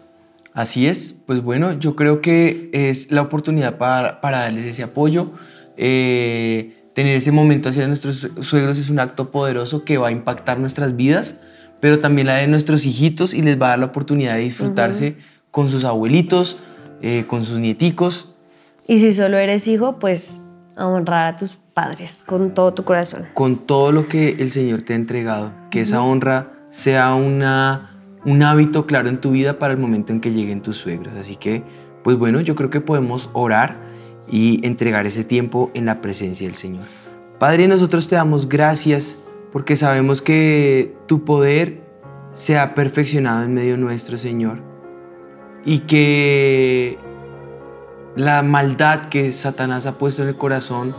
Así 0.55 0.87
es, 0.87 1.19
pues 1.27 1.43
bueno, 1.43 1.73
yo 1.79 1.97
creo 1.97 2.21
que 2.21 2.69
es 2.73 3.11
la 3.11 3.23
oportunidad 3.23 3.79
para, 3.79 4.21
para 4.21 4.41
darles 4.41 4.67
ese 4.67 4.83
apoyo. 4.83 5.33
Eh, 5.79 6.82
tener 6.95 7.17
ese 7.17 7.33
momento 7.33 7.69
hacia 7.69 7.87
nuestros 7.87 8.29
suegros 8.41 8.79
es 8.79 8.91
un 8.91 8.99
acto 8.99 9.31
poderoso 9.31 9.85
que 9.85 9.99
va 9.99 10.09
a 10.09 10.13
impactar 10.13 10.59
nuestras 10.59 10.97
vidas, 10.97 11.41
pero 11.81 11.99
también 11.99 12.27
la 12.27 12.37
de 12.37 12.47
nuestros 12.47 12.85
hijitos 12.85 13.35
y 13.35 13.43
les 13.43 13.61
va 13.61 13.67
a 13.67 13.71
dar 13.71 13.79
la 13.81 13.87
oportunidad 13.87 14.35
de 14.35 14.41
disfrutarse 14.41 15.17
con 15.51 15.69
sus 15.69 15.85
abuelitos, 15.85 16.59
eh, 17.01 17.25
con 17.27 17.45
sus 17.45 17.59
nieticos. 17.59 18.35
Y 18.87 19.01
si 19.01 19.13
solo 19.13 19.39
eres 19.39 19.67
hijo, 19.67 19.99
pues 19.99 20.49
a 20.77 20.87
honrar 20.87 21.35
a 21.35 21.37
tus 21.37 21.57
padres 21.75 22.23
con 22.27 22.55
todo 22.55 22.75
tu 22.75 22.85
corazón. 22.85 23.27
Con 23.35 23.67
todo 23.67 23.93
lo 23.93 24.09
que 24.09 24.37
el 24.39 24.51
Señor 24.51 24.83
te 24.83 24.93
ha 24.93 24.97
entregado, 24.97 25.53
que 25.71 25.81
esa 25.81 26.03
honra 26.03 26.53
sea 26.71 27.15
una, 27.15 28.19
un 28.25 28.43
hábito 28.43 28.87
claro 28.87 29.09
en 29.09 29.21
tu 29.21 29.31
vida 29.31 29.59
para 29.59 29.73
el 29.73 29.79
momento 29.79 30.13
en 30.13 30.21
que 30.21 30.33
lleguen 30.33 30.63
tus 30.63 30.79
suegros. 30.79 31.15
Así 31.17 31.37
que, 31.37 31.63
pues 32.05 32.19
bueno, 32.19 32.41
yo 32.41 32.55
creo 32.55 32.71
que 32.71 32.81
podemos 32.81 33.31
orar 33.33 33.92
y 34.29 34.65
entregar 34.67 35.07
ese 35.07 35.25
tiempo 35.25 35.71
en 35.75 35.87
la 35.87 36.01
presencia 36.01 36.47
del 36.47 36.57
Señor. 36.57 36.85
Padre, 37.39 37.67
nosotros 37.69 38.09
te 38.09 38.17
damos 38.17 38.49
gracias 38.49 39.19
porque 39.53 39.77
sabemos 39.77 40.23
que 40.23 40.95
tu 41.07 41.25
poder 41.25 41.81
se 42.35 42.59
ha 42.59 42.75
perfeccionado 42.75 43.43
en 43.43 43.55
medio 43.55 43.77
nuestro, 43.77 44.17
Señor, 44.17 44.59
y 45.65 45.81
que 45.81 46.99
la 48.17 48.43
maldad 48.43 49.09
que 49.09 49.33
Satanás 49.33 49.87
ha 49.87 49.99
puesto 49.99 50.23
en 50.23 50.29
el 50.29 50.37
corazón, 50.37 50.95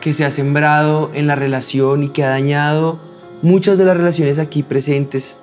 que 0.00 0.12
se 0.12 0.24
ha 0.24 0.30
sembrado 0.30 1.10
en 1.14 1.26
la 1.26 1.34
relación 1.34 2.04
y 2.04 2.08
que 2.10 2.24
ha 2.24 2.30
dañado 2.30 3.00
muchas 3.42 3.78
de 3.78 3.84
las 3.84 3.96
relaciones 3.96 4.38
aquí 4.38 4.62
presentes, 4.62 5.36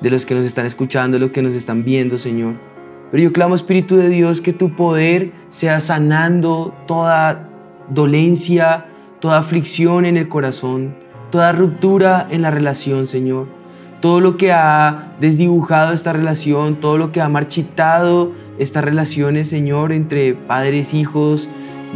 de 0.00 0.10
los 0.10 0.26
que 0.26 0.34
nos 0.34 0.44
están 0.44 0.66
escuchando, 0.66 1.16
de 1.16 1.26
los 1.26 1.32
que 1.32 1.42
nos 1.42 1.54
están 1.54 1.84
viendo, 1.84 2.18
Señor. 2.18 2.71
Pero 3.12 3.24
yo 3.24 3.32
clamo, 3.32 3.54
Espíritu 3.54 3.96
de 3.96 4.08
Dios, 4.08 4.40
que 4.40 4.52
tu 4.52 4.74
poder 4.74 5.32
sea 5.50 5.80
sanando 5.80 6.74
toda 6.86 7.48
dolencia, 7.90 8.86
toda 9.20 9.38
aflicción 9.38 10.06
en 10.06 10.16
el 10.16 10.28
corazón, 10.28 10.94
toda 11.30 11.52
ruptura 11.52 12.26
en 12.30 12.42
la 12.42 12.50
relación, 12.50 13.06
Señor. 13.06 13.46
todo 14.02 14.20
lo 14.20 14.36
que 14.36 14.50
ha 14.50 15.14
desdibujado 15.20 15.92
esta 15.92 16.12
relación, 16.12 16.80
todo 16.80 16.98
lo 16.98 17.12
que 17.12 17.20
ha 17.20 17.28
marchitado 17.28 18.32
estas 18.58 18.84
relaciones, 18.84 19.48
Señor, 19.48 19.92
entre 19.92 20.34
padres, 20.34 20.92
hijos, 20.92 21.48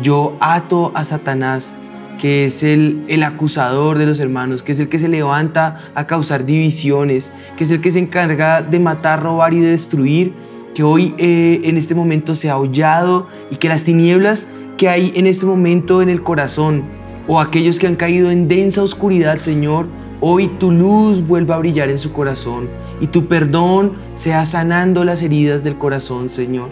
yo 0.05 0.37
ato 0.39 0.93
a 0.95 1.03
Satanás, 1.03 1.75
que 2.21 2.47
es 2.47 2.63
el, 2.63 3.05
el 3.09 3.25
acusador 3.25 3.99
de 3.99 4.07
los 4.07 4.21
hermanos, 4.21 4.63
que 4.63 4.71
es 4.71 4.79
el 4.79 4.89
que 4.89 5.01
se 5.01 5.09
levanta 5.09 5.79
a 5.97 6.07
causar 6.07 6.47
divisiones, 6.47 7.33
que 7.57 7.65
es 7.65 7.73
el 7.73 7.81
que 7.81 7.91
se 7.91 7.99
encarga 7.99 8.63
de 8.63 8.79
matar, 8.79 9.21
robar 9.21 9.53
y 9.53 9.59
de 9.59 9.73
destruir, 9.73 10.33
que 10.77 10.83
hoy 10.83 11.15
eh, 11.17 11.63
en 11.65 11.79
este 11.79 11.95
momento 11.95 12.35
se 12.35 12.51
ha 12.51 12.59
y 12.63 13.57
que 13.57 13.69
las 13.71 13.85
tinieblas 13.85 14.47
que 14.77 14.91
hay 14.91 15.11
en 15.17 15.27
este 15.27 15.47
momento 15.47 16.03
en 16.03 16.11
el 16.11 16.23
corazón, 16.23 16.83
o 17.27 17.41
aquellos 17.41 17.79
que 17.79 17.87
han 17.87 17.97
caído 17.97 18.31
en 18.31 18.47
densa 18.47 18.83
oscuridad, 18.83 19.39
Señor, 19.39 19.87
hoy 20.21 20.49
tu 20.49 20.71
luz 20.71 21.27
vuelva 21.27 21.55
a 21.55 21.61
brillar 21.61 21.89
en 21.89 21.99
su 21.99 22.13
corazón 22.13 22.69
y 23.01 23.07
tu 23.07 23.25
perdón 23.25 23.93
sea 24.17 24.45
sanando 24.45 25.03
las 25.03 25.23
heridas 25.23 25.65
del 25.65 25.77
corazón, 25.77 26.29
Señor. 26.29 26.69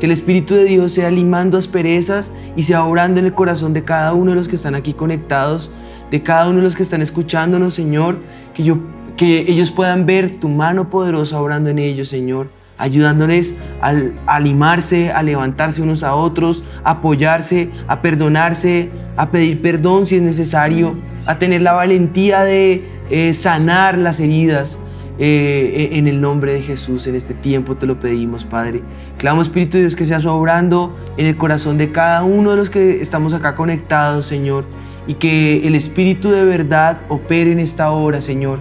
Que 0.00 0.06
el 0.06 0.12
Espíritu 0.12 0.56
de 0.56 0.64
Dios 0.64 0.90
sea 0.90 1.12
limando 1.12 1.56
asperezas 1.56 2.32
y 2.56 2.64
sea 2.64 2.84
obrando 2.84 3.20
en 3.20 3.26
el 3.26 3.34
corazón 3.34 3.72
de 3.72 3.84
cada 3.84 4.14
uno 4.14 4.32
de 4.32 4.36
los 4.36 4.48
que 4.48 4.56
están 4.56 4.74
aquí 4.74 4.94
conectados, 4.94 5.70
de 6.10 6.24
cada 6.24 6.48
uno 6.48 6.56
de 6.56 6.64
los 6.64 6.74
que 6.74 6.82
están 6.82 7.02
escuchándonos, 7.02 7.74
Señor. 7.74 8.16
Que 8.52 9.38
ellos 9.42 9.70
puedan 9.70 10.06
ver 10.06 10.40
tu 10.40 10.48
mano 10.48 10.90
poderosa 10.90 11.40
obrando 11.40 11.70
en 11.70 11.78
ellos, 11.78 12.08
Señor 12.08 12.48
ayudándoles 12.78 13.54
a, 13.80 14.40
limarse, 14.40 15.12
a 15.12 15.22
levantarse 15.22 15.82
unos 15.82 16.02
a 16.02 16.14
otros, 16.14 16.64
a 16.82 16.92
apoyarse, 16.92 17.70
a 17.86 18.00
perdonarse, 18.00 18.90
a 19.16 19.30
pedir 19.30 19.62
perdón 19.62 20.06
si 20.06 20.16
es 20.16 20.22
necesario, 20.22 20.96
a 21.26 21.38
tener 21.38 21.62
la 21.62 21.72
valentía 21.72 22.42
de 22.42 22.84
eh, 23.10 23.34
sanar 23.34 23.98
las 23.98 24.20
heridas. 24.20 24.78
Eh, 25.16 25.90
en 25.92 26.08
el 26.08 26.20
nombre 26.20 26.54
de 26.54 26.62
Jesús, 26.62 27.06
en 27.06 27.14
este 27.14 27.34
tiempo 27.34 27.76
te 27.76 27.86
lo 27.86 28.00
pedimos, 28.00 28.44
Padre. 28.44 28.82
Clamo, 29.16 29.42
Espíritu 29.42 29.76
de 29.76 29.84
Dios, 29.84 29.94
que 29.94 30.06
seas 30.06 30.26
obrando 30.26 30.92
en 31.16 31.26
el 31.26 31.36
corazón 31.36 31.78
de 31.78 31.92
cada 31.92 32.24
uno 32.24 32.50
de 32.50 32.56
los 32.56 32.68
que 32.68 33.00
estamos 33.00 33.32
acá 33.32 33.54
conectados, 33.54 34.26
Señor, 34.26 34.64
y 35.06 35.14
que 35.14 35.68
el 35.68 35.76
Espíritu 35.76 36.30
de 36.30 36.44
verdad 36.44 36.98
opere 37.08 37.52
en 37.52 37.60
esta 37.60 37.92
hora, 37.92 38.20
Señor, 38.20 38.58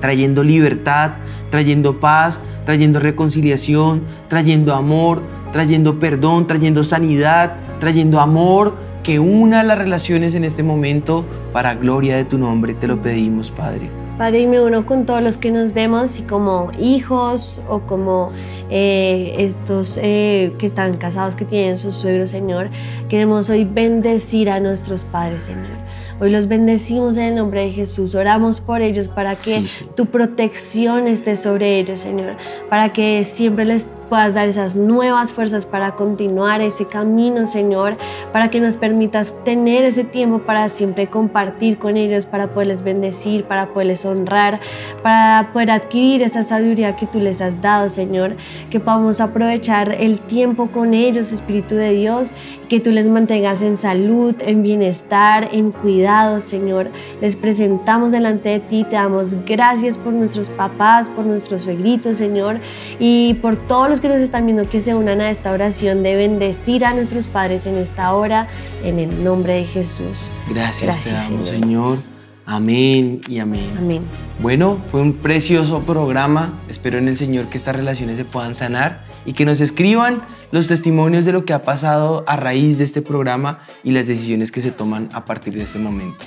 trayendo 0.00 0.42
libertad, 0.42 1.12
trayendo 1.52 2.00
paz, 2.00 2.42
trayendo 2.64 2.98
reconciliación, 2.98 4.04
trayendo 4.28 4.74
amor, 4.74 5.20
trayendo 5.52 5.98
perdón, 5.98 6.46
trayendo 6.46 6.82
sanidad, 6.82 7.56
trayendo 7.78 8.20
amor, 8.20 8.74
que 9.02 9.18
una 9.18 9.62
las 9.62 9.76
relaciones 9.76 10.34
en 10.34 10.44
este 10.44 10.62
momento 10.62 11.26
para 11.52 11.74
gloria 11.74 12.16
de 12.16 12.24
tu 12.24 12.38
nombre. 12.38 12.72
Te 12.72 12.86
lo 12.86 12.96
pedimos, 12.96 13.50
Padre. 13.50 13.90
Padre, 14.16 14.40
y 14.40 14.46
me 14.46 14.62
uno 14.62 14.86
con 14.86 15.04
todos 15.04 15.22
los 15.22 15.36
que 15.36 15.50
nos 15.50 15.74
vemos 15.74 16.18
y 16.18 16.22
como 16.22 16.70
hijos 16.80 17.62
o 17.68 17.80
como 17.80 18.30
eh, 18.70 19.34
estos 19.38 19.98
eh, 20.02 20.54
que 20.58 20.64
están 20.64 20.96
casados, 20.96 21.36
que 21.36 21.44
tienen 21.44 21.76
sus 21.76 21.96
suegros, 21.96 22.30
Señor. 22.30 22.70
Queremos 23.10 23.50
hoy 23.50 23.64
bendecir 23.64 24.48
a 24.48 24.58
nuestros 24.58 25.04
padres, 25.04 25.42
Señor. 25.42 25.76
Hoy 26.20 26.30
los 26.30 26.46
bendecimos 26.48 27.16
en 27.16 27.24
el 27.24 27.34
nombre 27.36 27.62
de 27.62 27.72
Jesús. 27.72 28.14
Oramos 28.14 28.60
por 28.60 28.82
ellos 28.82 29.08
para 29.08 29.36
que 29.36 29.60
sí, 29.60 29.68
sí. 29.68 29.86
tu 29.96 30.06
protección 30.06 31.06
esté 31.08 31.36
sobre 31.36 31.78
ellos, 31.78 32.00
Señor. 32.00 32.36
Para 32.68 32.92
que 32.92 33.24
siempre 33.24 33.64
les 33.64 33.86
puedas 34.12 34.34
dar 34.34 34.46
esas 34.46 34.76
nuevas 34.76 35.32
fuerzas 35.32 35.64
para 35.64 35.92
continuar 35.92 36.60
ese 36.60 36.84
camino, 36.84 37.46
Señor, 37.46 37.96
para 38.30 38.50
que 38.50 38.60
nos 38.60 38.76
permitas 38.76 39.42
tener 39.42 39.84
ese 39.84 40.04
tiempo 40.04 40.40
para 40.40 40.68
siempre 40.68 41.06
compartir 41.06 41.78
con 41.78 41.96
ellos, 41.96 42.26
para 42.26 42.48
poderles 42.48 42.82
bendecir, 42.82 43.44
para 43.44 43.68
poderles 43.68 44.04
honrar, 44.04 44.60
para 45.02 45.48
poder 45.54 45.70
adquirir 45.70 46.20
esa 46.22 46.42
sabiduría 46.42 46.94
que 46.94 47.06
tú 47.06 47.20
les 47.20 47.40
has 47.40 47.62
dado, 47.62 47.88
Señor, 47.88 48.36
que 48.68 48.80
podamos 48.80 49.18
aprovechar 49.22 49.96
el 49.98 50.20
tiempo 50.20 50.66
con 50.66 50.92
ellos, 50.92 51.32
Espíritu 51.32 51.76
de 51.76 51.92
Dios, 51.92 52.34
que 52.68 52.80
tú 52.80 52.90
les 52.90 53.06
mantengas 53.06 53.62
en 53.62 53.76
salud, 53.76 54.34
en 54.40 54.62
bienestar, 54.62 55.48
en 55.52 55.72
cuidado, 55.72 56.40
Señor. 56.40 56.90
Les 57.22 57.34
presentamos 57.36 58.12
delante 58.12 58.50
de 58.50 58.60
ti, 58.60 58.84
te 58.84 58.96
damos 58.96 59.34
gracias 59.46 59.96
por 59.96 60.12
nuestros 60.12 60.50
papás, 60.50 61.08
por 61.08 61.24
nuestros 61.24 61.62
suegritos, 61.62 62.18
Señor, 62.18 62.60
y 62.98 63.34
por 63.42 63.56
todos 63.56 63.88
los 63.88 64.01
que 64.02 64.08
nos 64.08 64.20
están 64.20 64.44
viendo 64.44 64.68
que 64.68 64.80
se 64.80 64.94
unan 64.94 65.20
a 65.20 65.30
esta 65.30 65.52
oración 65.52 66.02
de 66.02 66.16
bendecir 66.16 66.84
a 66.84 66.92
nuestros 66.92 67.28
padres 67.28 67.66
en 67.66 67.78
esta 67.78 68.12
hora, 68.14 68.48
en 68.82 68.98
el 68.98 69.22
nombre 69.22 69.54
de 69.54 69.64
Jesús. 69.64 70.28
Gracias, 70.50 70.82
Gracias 70.82 71.04
te 71.04 71.12
damos, 71.12 71.48
Señor. 71.48 71.62
Señor. 71.62 71.98
Amén 72.44 73.20
y 73.28 73.38
amén. 73.38 73.70
Amén. 73.78 74.02
Bueno, 74.40 74.82
fue 74.90 75.00
un 75.00 75.12
precioso 75.12 75.82
programa. 75.82 76.58
Espero 76.68 76.98
en 76.98 77.06
el 77.06 77.16
Señor 77.16 77.46
que 77.46 77.56
estas 77.56 77.76
relaciones 77.76 78.16
se 78.16 78.24
puedan 78.24 78.54
sanar 78.54 78.98
y 79.24 79.34
que 79.34 79.44
nos 79.44 79.60
escriban 79.60 80.22
los 80.50 80.66
testimonios 80.66 81.24
de 81.24 81.32
lo 81.32 81.44
que 81.44 81.52
ha 81.52 81.62
pasado 81.62 82.24
a 82.26 82.36
raíz 82.36 82.78
de 82.78 82.84
este 82.84 83.02
programa 83.02 83.60
y 83.84 83.92
las 83.92 84.08
decisiones 84.08 84.50
que 84.50 84.60
se 84.60 84.72
toman 84.72 85.10
a 85.12 85.24
partir 85.24 85.54
de 85.54 85.62
este 85.62 85.78
momento. 85.78 86.24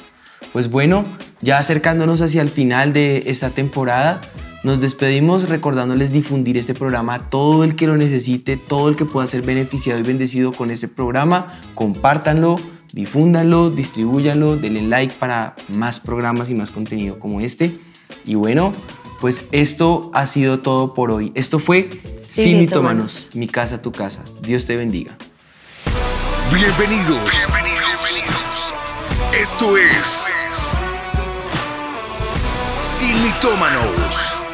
Pues 0.54 0.70
bueno, 0.70 1.04
ya 1.42 1.58
acercándonos 1.58 2.22
hacia 2.22 2.42
el 2.42 2.48
final 2.48 2.94
de 2.94 3.24
esta 3.28 3.50
temporada, 3.50 4.22
nos 4.66 4.82
despedimos 4.82 5.48
recordándoles 5.48 6.12
difundir 6.12 6.58
este 6.58 6.74
programa 6.74 7.14
a 7.14 7.20
todo 7.20 7.64
el 7.64 7.76
que 7.76 7.86
lo 7.86 7.98
necesite, 7.98 8.58
todo 8.58 8.90
el 8.90 8.96
que 8.96 9.06
pueda 9.06 9.28
ser 9.28 9.44
beneficiado 9.44 10.00
y 10.00 10.04
bendecido 10.04 10.52
con 10.52 10.72
este 10.72 10.88
programa. 10.88 11.60
Compártanlo, 11.76 12.56
difúndanlo, 12.92 13.70
distribúyanlo, 13.70 14.58
denle 14.58 14.82
like 14.82 15.14
para 15.20 15.56
más 15.70 16.00
programas 16.00 16.50
y 16.50 16.56
más 16.56 16.72
contenido 16.72 17.20
como 17.20 17.42
este. 17.42 17.78
Y 18.26 18.34
bueno, 18.34 18.74
pues 19.22 19.46
esto 19.52 20.10
ha 20.16 20.26
sido 20.26 20.62
todo 20.62 20.96
por 20.96 21.12
hoy. 21.12 21.32
Esto 21.36 21.60
fue 21.60 21.88
sí, 22.18 22.46
Sin 22.46 22.62
Mitómanos, 22.62 23.30
mi 23.36 23.46
casa, 23.46 23.84
tu 23.84 23.92
casa. 23.92 24.24
Dios 24.42 24.66
te 24.66 24.76
bendiga. 24.76 25.16
Bienvenidos. 26.52 27.22
Bienvenidos. 27.54 28.74
Esto 29.32 29.78
es 29.78 30.26
Sin 32.82 33.22
Mitómanos. 33.22 34.45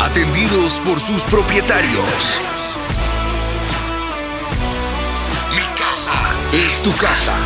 Atendidos 0.00 0.78
por 0.78 0.98
sus 0.98 1.22
propietarios. 1.24 2.40
Mi 5.54 5.62
casa 5.78 6.12
es 6.52 6.82
tu 6.82 6.90
casa. 6.96 7.36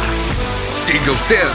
Siga 0.87 1.11
usted 1.11 1.49